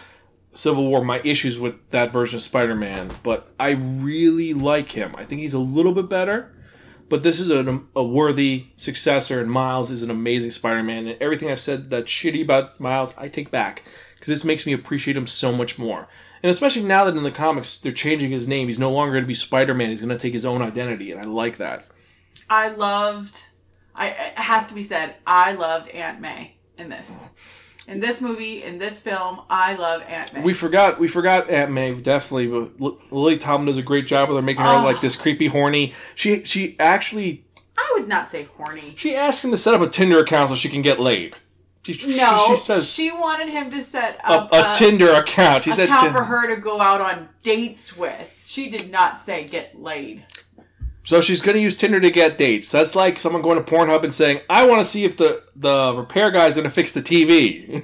Civil 0.53 0.87
War. 0.87 1.03
My 1.03 1.21
issues 1.23 1.59
with 1.59 1.75
that 1.91 2.11
version 2.11 2.37
of 2.37 2.41
Spider-Man, 2.41 3.11
but 3.21 3.53
I 3.59 3.71
really 3.71 4.53
like 4.53 4.91
him. 4.91 5.15
I 5.15 5.25
think 5.25 5.41
he's 5.41 5.53
a 5.53 5.59
little 5.59 5.93
bit 5.93 6.09
better. 6.09 6.49
But 7.09 7.21
this 7.21 7.39
is 7.39 7.51
a, 7.51 7.81
a 7.95 8.03
worthy 8.03 8.67
successor, 8.75 9.39
and 9.39 9.51
Miles 9.51 9.91
is 9.91 10.01
an 10.01 10.09
amazing 10.09 10.49
Spider-Man. 10.51 11.05
And 11.05 11.21
everything 11.21 11.51
I've 11.51 11.59
said 11.59 11.91
that's 11.91 12.09
shitty 12.09 12.41
about 12.41 12.79
Miles, 12.79 13.13
I 13.17 13.27
take 13.27 13.51
back 13.51 13.83
because 14.23 14.39
this 14.39 14.45
makes 14.45 14.65
me 14.65 14.71
appreciate 14.71 15.17
him 15.17 15.27
so 15.27 15.51
much 15.51 15.77
more. 15.77 16.07
And 16.41 16.49
especially 16.49 16.83
now 16.83 17.03
that 17.03 17.17
in 17.17 17.23
the 17.23 17.31
comics 17.31 17.77
they're 17.77 17.91
changing 17.91 18.31
his 18.31 18.47
name, 18.47 18.67
he's 18.69 18.79
no 18.79 18.89
longer 18.89 19.11
going 19.11 19.25
to 19.25 19.27
be 19.27 19.33
Spider-Man. 19.33 19.89
He's 19.89 19.99
going 19.99 20.17
to 20.17 20.17
take 20.17 20.31
his 20.31 20.45
own 20.45 20.61
identity, 20.61 21.11
and 21.11 21.19
I 21.19 21.27
like 21.27 21.57
that. 21.57 21.87
I 22.49 22.69
loved. 22.69 23.43
I 23.93 24.07
it 24.11 24.37
has 24.37 24.67
to 24.67 24.75
be 24.75 24.81
said. 24.81 25.15
I 25.27 25.51
loved 25.51 25.89
Aunt 25.89 26.21
May 26.21 26.55
in 26.77 26.87
this. 26.87 27.27
In 27.85 27.99
this 27.99 28.21
movie, 28.21 28.63
in 28.63 28.77
this 28.77 29.01
film, 29.01 29.41
I 29.49 29.73
love 29.75 30.03
Aunt 30.07 30.33
May. 30.33 30.41
We 30.41 30.53
forgot, 30.53 31.01
we 31.01 31.09
forgot 31.09 31.49
Aunt 31.49 31.71
May 31.71 31.93
definitely. 31.95 32.47
But 32.47 33.11
Lily 33.11 33.37
Tomlin 33.37 33.65
does 33.65 33.77
a 33.77 33.81
great 33.81 34.07
job 34.07 34.29
with 34.29 34.37
her, 34.37 34.41
making 34.41 34.63
her 34.63 34.69
Oh. 34.77 34.85
like 34.85 35.01
this 35.01 35.17
creepy, 35.17 35.47
horny. 35.47 35.93
She 36.15 36.45
she 36.45 36.77
actually 36.79 37.43
I 37.77 37.91
would 37.97 38.07
not 38.07 38.31
say 38.31 38.43
horny. 38.55 38.93
she 38.95 39.17
asks 39.17 39.43
him 39.43 39.51
to 39.51 39.57
set 39.57 39.73
up 39.73 39.81
a 39.81 39.89
Tinder 39.89 40.19
account 40.19 40.47
so 40.47 40.55
she 40.55 40.69
can 40.69 40.81
get 40.81 41.01
laid. 41.01 41.35
She, 41.83 41.93
she- 41.93 42.17
No, 42.17 42.45
she, 42.49 42.55
says 42.55 42.89
she 42.89 43.11
wanted 43.11 43.49
him 43.49 43.69
to 43.71 43.81
set 43.81 44.17
a, 44.23 44.31
up 44.31 44.49
a, 44.53 44.73
Tinder 44.77 45.13
account. 45.13 45.65
He 45.65 45.73
said 45.73 45.89
account 45.89 46.13
for 46.13 46.23
her 46.23 46.47
to 46.55 46.59
go 46.61 46.79
out 46.79 47.01
on 47.01 47.29
dates 47.43 47.95
with. 47.97 48.33
She 48.41 48.69
did 48.69 48.89
not 48.89 49.21
say 49.21 49.43
get 49.45 49.79
laid. 49.81 50.25
So 51.03 51.19
she's 51.19 51.41
going 51.41 51.55
to 51.55 51.61
use 51.61 51.75
Tinder 51.75 51.99
to 51.99 52.09
get 52.09 52.37
dates. 52.37 52.71
That's 52.71 52.95
like 52.95 53.19
someone 53.19 53.41
going 53.41 53.61
to 53.61 53.69
Pornhub 53.69 54.03
and 54.03 54.13
saying, 54.13 54.39
"I 54.49 54.65
want 54.65 54.81
to 54.81 54.87
see 54.87 55.03
if 55.03 55.17
the 55.17 55.43
the 55.55 55.93
repair 55.93 56.31
guy 56.31 56.47
is 56.47 56.55
going 56.55 56.63
to 56.63 56.69
fix 56.73 56.93
the 56.93 57.01
TV." 57.01 57.83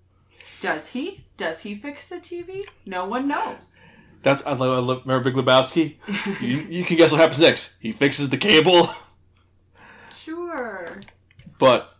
Does 0.60 0.88
he? 0.88 1.24
Does 1.36 1.60
he 1.60 1.76
fix 1.76 2.08
the 2.08 2.16
TV? 2.16 2.64
No 2.84 3.04
one 3.04 3.28
knows. 3.28 3.78
That's 4.24 4.44
I 4.44 4.50
love, 4.54 4.76
I 4.76 4.80
love 4.80 5.02
remember 5.06 5.30
Big 5.30 5.34
Lebowski. 5.44 5.94
you, 6.40 6.66
you 6.68 6.84
can 6.84 6.96
guess 6.96 7.12
what 7.12 7.20
happens 7.20 7.38
next. 7.40 7.76
He 7.80 7.92
fixes 7.92 8.30
the 8.30 8.36
cable, 8.36 8.90
Sure. 10.18 10.98
but 11.60 11.96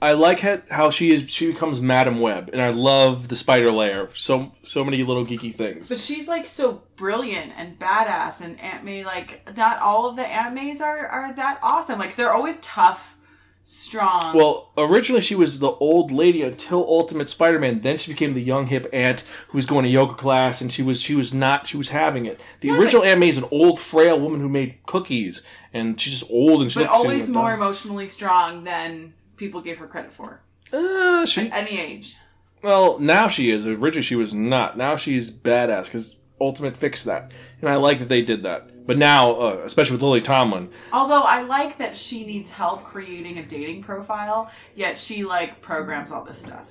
I 0.00 0.12
like 0.12 0.40
how, 0.40 0.62
how 0.70 0.90
she 0.90 1.10
is. 1.10 1.28
She 1.28 1.50
becomes 1.50 1.80
Madame 1.80 2.20
Web, 2.20 2.50
and 2.52 2.62
I 2.62 2.70
love 2.70 3.28
the 3.28 3.36
spider 3.36 3.72
layer. 3.72 4.08
So 4.14 4.52
so 4.62 4.84
many 4.84 5.02
little 5.02 5.26
geeky 5.26 5.52
things. 5.52 5.88
But 5.88 5.98
she's 5.98 6.28
like 6.28 6.46
so 6.46 6.82
brilliant 6.96 7.52
and 7.56 7.78
badass, 7.78 8.40
and 8.40 8.60
Aunt 8.60 8.84
May 8.84 9.04
like 9.04 9.56
not 9.56 9.80
all 9.80 10.08
of 10.08 10.16
the 10.16 10.26
Aunt 10.26 10.54
Mays 10.54 10.80
are 10.80 11.06
are 11.06 11.32
that 11.34 11.58
awesome. 11.62 11.98
Like 11.98 12.14
they're 12.14 12.32
always 12.32 12.58
tough, 12.62 13.16
strong. 13.64 14.36
Well, 14.36 14.70
originally 14.78 15.20
she 15.20 15.34
was 15.34 15.58
the 15.58 15.72
old 15.72 16.12
lady 16.12 16.42
until 16.42 16.78
Ultimate 16.86 17.28
Spider-Man. 17.28 17.80
Then 17.80 17.98
she 17.98 18.12
became 18.12 18.34
the 18.34 18.40
young 18.40 18.68
hip 18.68 18.86
aunt 18.92 19.24
who 19.48 19.58
was 19.58 19.66
going 19.66 19.82
to 19.82 19.90
yoga 19.90 20.14
class, 20.14 20.60
and 20.60 20.72
she 20.72 20.82
was 20.82 21.00
she 21.00 21.16
was 21.16 21.34
not 21.34 21.66
she 21.66 21.76
was 21.76 21.88
having 21.88 22.24
it. 22.24 22.40
The 22.60 22.68
Yeah, 22.68 22.78
original 22.78 23.02
Aunt 23.02 23.18
May 23.18 23.30
is 23.30 23.38
an 23.38 23.46
old, 23.50 23.80
frail 23.80 24.20
woman 24.20 24.40
who 24.40 24.48
made 24.48 24.76
cookies, 24.86 25.42
and 25.74 26.00
she's 26.00 26.20
just 26.20 26.30
old 26.30 26.62
and 26.62 26.70
she 26.70 26.78
but 26.78 26.88
always 26.88 27.28
more 27.28 27.52
emotionally 27.52 28.06
strong 28.06 28.62
than 28.62 29.14
people 29.38 29.60
gave 29.62 29.78
her 29.78 29.86
credit 29.86 30.12
for. 30.12 30.42
Uh, 30.72 31.24
she 31.24 31.48
At 31.48 31.66
any 31.66 31.78
age. 31.80 32.16
well 32.62 32.98
now 32.98 33.26
she 33.28 33.50
is. 33.50 33.66
Originally 33.66 34.02
she 34.02 34.16
was 34.16 34.34
not. 34.34 34.76
Now 34.76 34.96
she's 34.96 35.30
badass 35.30 35.84
because 35.84 36.16
Ultimate 36.40 36.76
fixed 36.76 37.06
that, 37.06 37.32
and 37.60 37.68
I 37.70 37.76
like 37.76 37.98
that 38.00 38.08
they 38.08 38.20
did 38.22 38.42
that. 38.44 38.86
But 38.86 38.96
now, 38.96 39.32
uh, 39.34 39.60
especially 39.64 39.94
with 39.96 40.02
Lily 40.02 40.20
Tomlin, 40.20 40.70
Although 40.92 41.22
I 41.22 41.42
like 41.42 41.78
that 41.78 41.96
she 41.96 42.24
needs 42.24 42.50
help 42.50 42.84
creating 42.84 43.38
a 43.38 43.42
dating 43.42 43.82
profile, 43.82 44.50
yet 44.76 44.96
she 44.96 45.24
like 45.24 45.60
programs 45.60 46.12
all 46.12 46.24
this 46.24 46.38
stuff. 46.40 46.68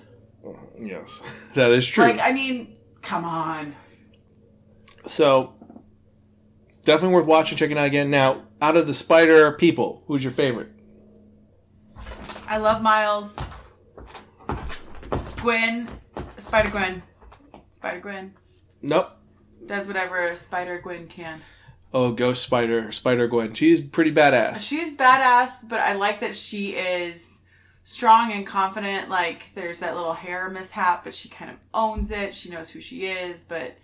yes, 0.79 1.21
that 1.55 1.71
is 1.71 1.85
true. 1.85 2.05
Like, 2.05 2.19
I 2.21 2.31
mean, 2.31 2.77
come 3.01 3.25
on. 3.25 3.75
So 5.05 5.53
definitely 6.85 7.15
worth 7.15 7.25
watching, 7.27 7.57
checking 7.57 7.77
out 7.77 7.85
again. 7.85 8.09
Now, 8.09 8.43
out 8.61 8.77
of 8.77 8.87
the 8.87 8.93
Spider 8.93 9.51
people, 9.53 10.03
who's 10.07 10.23
your 10.23 10.31
favorite? 10.33 10.69
I 12.47 12.57
love 12.57 12.81
Miles. 12.81 13.37
Gwen, 15.41 15.87
Spider 16.37 16.69
Gwen, 16.69 17.03
Spider 17.69 17.99
Gwen 17.99 18.33
Nope. 18.81 19.11
does 19.65 19.87
whatever 19.87 20.35
Spider 20.35 20.79
Gwen 20.81 21.07
can. 21.07 21.41
Oh, 21.93 22.11
Ghost 22.11 22.43
Spider, 22.43 22.91
Spider 22.91 23.27
Gwen. 23.27 23.53
She's 23.53 23.81
pretty 23.81 24.11
badass. 24.13 24.65
She's 24.67 24.95
badass, 24.95 25.67
but 25.69 25.79
I 25.79 25.93
like 25.93 26.19
that 26.21 26.35
she 26.35 26.71
is 26.71 27.43
strong 27.83 28.31
and 28.33 28.45
confident. 28.45 29.09
Like 29.09 29.47
there's 29.55 29.79
that 29.79 29.95
little 29.95 30.13
hair 30.13 30.49
mishap, 30.49 31.03
but 31.03 31.13
she 31.13 31.29
kind 31.29 31.51
of 31.51 31.57
owns 31.73 32.11
it. 32.11 32.33
She 32.33 32.49
knows 32.49 32.69
who 32.69 32.81
she 32.81 33.05
is, 33.07 33.45
but 33.45 33.77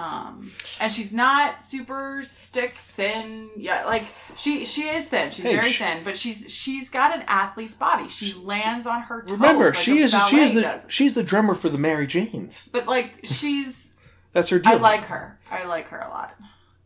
um 0.00 0.50
and 0.80 0.92
she's 0.92 1.12
not 1.12 1.62
super 1.62 2.22
stick 2.24 2.72
thin. 2.74 3.50
Yeah, 3.56 3.84
like 3.84 4.04
she 4.36 4.64
she 4.64 4.82
is 4.88 5.08
thin. 5.08 5.30
She's 5.30 5.44
Hey, 5.44 5.56
very 5.56 5.68
she- 5.70 5.84
thin, 5.84 6.02
but 6.04 6.16
she's 6.16 6.52
she's 6.52 6.88
got 6.88 7.14
an 7.14 7.22
athlete's 7.26 7.74
body. 7.76 8.08
She 8.08 8.32
lands 8.34 8.86
on 8.86 9.02
her 9.02 9.22
toes. 9.22 9.32
Remember, 9.32 9.66
like 9.66 9.74
she 9.74 9.98
is 10.00 10.14
she 10.28 10.40
is 10.40 10.54
the 10.54 10.62
does. 10.62 10.86
she's 10.88 11.14
the 11.14 11.22
drummer 11.22 11.54
for 11.54 11.68
the 11.68 11.78
Mary 11.78 12.06
Janes. 12.06 12.68
But 12.72 12.86
like 12.86 13.20
she's 13.24 13.94
That's 14.32 14.48
her 14.50 14.58
deal. 14.60 14.72
I 14.72 14.76
like 14.76 15.02
her. 15.02 15.36
I 15.50 15.64
like 15.64 15.88
her 15.88 15.98
a 15.98 16.08
lot. 16.08 16.34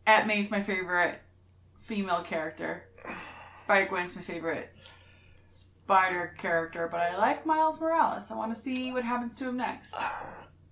Aunt 0.07 0.25
May's 0.27 0.49
my 0.51 0.61
favorite 0.61 1.21
female 1.77 2.21
character. 2.23 2.83
Spider 3.55 3.87
Gwen's 3.87 4.15
my 4.15 4.21
favorite 4.23 4.69
spider 5.47 6.33
character, 6.37 6.87
but 6.91 6.99
I 6.99 7.15
like 7.17 7.45
Miles 7.45 7.79
Morales. 7.79 8.31
I 8.31 8.35
want 8.35 8.53
to 8.53 8.59
see 8.59 8.91
what 8.91 9.03
happens 9.03 9.35
to 9.37 9.47
him 9.49 9.57
next. 9.57 9.95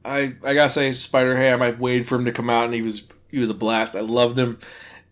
I 0.05 0.35
I 0.43 0.53
gotta 0.53 0.69
say, 0.69 0.91
Spider 0.91 1.35
Ham. 1.35 1.61
I've 1.61 1.79
waited 1.79 2.07
for 2.07 2.15
him 2.15 2.25
to 2.25 2.31
come 2.31 2.49
out, 2.49 2.65
and 2.65 2.73
he 2.73 2.81
was 2.81 3.03
he 3.29 3.39
was 3.39 3.49
a 3.49 3.55
blast. 3.55 3.95
I 3.95 4.01
loved 4.01 4.37
him, 4.37 4.59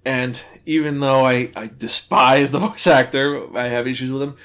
and 0.06 0.42
even 0.66 1.00
though 1.00 1.26
I 1.26 1.52
I 1.56 1.70
despise 1.76 2.52
the 2.52 2.60
voice 2.68 2.88
actor, 2.88 3.56
I 3.58 3.68
have 3.68 3.88
issues 3.88 4.12
with 4.12 4.22
him. 4.22 4.36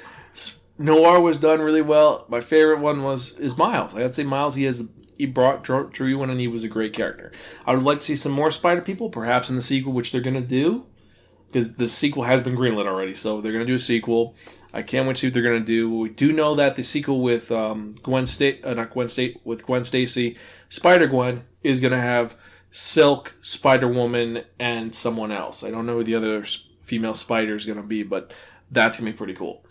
Noir 0.78 1.20
was 1.20 1.38
done 1.38 1.61
really 1.61 1.82
well. 1.82 2.26
My 2.28 2.40
favorite 2.40 2.80
one 2.80 3.02
was 3.02 3.38
is 3.38 3.56
Miles. 3.56 3.94
I 3.94 4.00
gotta 4.00 4.12
say, 4.12 4.24
Miles. 4.24 4.54
He 4.54 4.64
has 4.64 4.88
he 5.16 5.26
brought 5.26 5.64
drew, 5.64 5.88
drew 5.90 6.09
you 6.09 6.22
in, 6.22 6.30
and 6.30 6.40
he 6.40 6.48
was 6.48 6.64
a 6.64 6.68
great 6.68 6.92
character. 6.92 7.32
I 7.64 7.74
would 7.74 7.82
like 7.82 8.00
to 8.00 8.06
see 8.06 8.16
some 8.16 8.32
more 8.32 8.50
Spider 8.50 8.82
people, 8.82 9.09
perhaps 9.09 9.48
in 9.48 9.56
the 9.56 9.62
sequel, 9.62 9.92
which 9.92 10.12
they're 10.12 10.20
gonna 10.20 10.40
do, 10.40 10.85
because 11.48 11.76
the 11.76 11.88
sequel 11.88 12.24
has 12.24 12.42
been 12.42 12.56
greenlit 12.56 12.87
already. 12.87 13.14
So 13.14 13.40
they're 13.40 13.52
gonna 13.52 13.64
do 13.64 13.74
a 13.74 13.78
sequel. 13.78 14.35
I 14.76 14.82
can't 14.82 15.06
wait 15.06 15.16
to 15.16 15.20
see 15.20 15.26
what 15.28 15.34
they're 15.34 15.42
gonna 15.42 15.60
do. 15.60 15.90
We 15.90 16.10
do 16.10 16.34
know 16.34 16.54
that 16.56 16.74
the 16.74 16.82
sequel 16.82 17.22
with 17.22 17.50
um, 17.50 17.94
Gwen 18.02 18.26
State, 18.26 18.62
uh, 18.62 18.74
not 18.74 18.90
Gwen 18.90 19.08
State, 19.08 19.40
with 19.42 19.64
Gwen 19.64 19.86
Stacy, 19.86 20.36
Spider 20.68 21.06
Gwen 21.06 21.44
is 21.62 21.80
gonna 21.80 21.98
have 21.98 22.36
Silk, 22.70 23.34
Spider 23.40 23.88
Woman, 23.88 24.44
and 24.58 24.94
someone 24.94 25.32
else. 25.32 25.64
I 25.64 25.70
don't 25.70 25.86
know 25.86 25.94
who 25.94 26.04
the 26.04 26.14
other 26.14 26.44
female 26.82 27.14
spider 27.14 27.54
is 27.54 27.64
gonna 27.64 27.82
be, 27.82 28.02
but 28.02 28.34
that's 28.70 28.98
gonna 28.98 29.12
be 29.12 29.16
pretty 29.16 29.32
cool. 29.32 29.64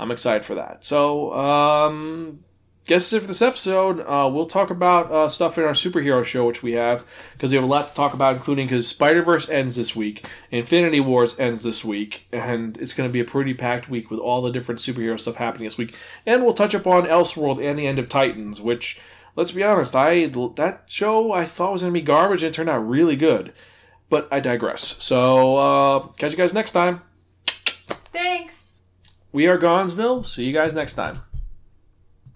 I'm 0.00 0.10
excited 0.10 0.44
for 0.44 0.56
that. 0.56 0.82
So, 0.82 1.32
um, 1.32 2.40
guess 2.90 3.08
that's 3.08 3.12
it 3.12 3.20
for 3.20 3.28
this 3.28 3.40
episode. 3.40 4.00
Uh, 4.00 4.28
we'll 4.28 4.46
talk 4.46 4.68
about 4.68 5.12
uh, 5.12 5.28
stuff 5.28 5.56
in 5.56 5.62
our 5.62 5.74
superhero 5.74 6.24
show, 6.24 6.44
which 6.44 6.60
we 6.60 6.72
have, 6.72 7.06
because 7.34 7.52
we 7.52 7.54
have 7.54 7.62
a 7.62 7.68
lot 7.68 7.88
to 7.88 7.94
talk 7.94 8.14
about, 8.14 8.34
including 8.34 8.66
because 8.66 8.88
Spider 8.88 9.22
Verse 9.22 9.48
ends 9.48 9.76
this 9.76 9.94
week, 9.94 10.26
Infinity 10.50 10.98
Wars 10.98 11.38
ends 11.38 11.62
this 11.62 11.84
week, 11.84 12.26
and 12.32 12.76
it's 12.78 12.92
going 12.92 13.08
to 13.08 13.12
be 13.12 13.20
a 13.20 13.24
pretty 13.24 13.54
packed 13.54 13.88
week 13.88 14.10
with 14.10 14.18
all 14.18 14.42
the 14.42 14.50
different 14.50 14.80
superhero 14.80 15.20
stuff 15.20 15.36
happening 15.36 15.66
this 15.66 15.78
week. 15.78 15.94
And 16.26 16.42
we'll 16.42 16.52
touch 16.52 16.74
upon 16.74 17.04
Elseworld 17.04 17.64
and 17.64 17.78
the 17.78 17.86
end 17.86 18.00
of 18.00 18.08
Titans, 18.08 18.60
which, 18.60 19.00
let's 19.36 19.52
be 19.52 19.62
honest, 19.62 19.94
I 19.94 20.26
that 20.56 20.82
show 20.88 21.30
I 21.30 21.44
thought 21.44 21.70
was 21.70 21.82
going 21.82 21.94
to 21.94 22.00
be 22.00 22.04
garbage, 22.04 22.42
and 22.42 22.52
it 22.52 22.56
turned 22.56 22.70
out 22.70 22.80
really 22.80 23.14
good. 23.14 23.52
But 24.08 24.26
I 24.32 24.40
digress. 24.40 24.96
So, 24.98 25.56
uh, 25.56 25.98
catch 26.16 26.32
you 26.32 26.36
guys 26.36 26.52
next 26.52 26.72
time. 26.72 27.02
Thanks. 27.46 28.74
We 29.30 29.46
are 29.46 29.58
Gonzville. 29.58 30.24
See 30.24 30.42
you 30.42 30.52
guys 30.52 30.74
next 30.74 30.94
time. 30.94 31.20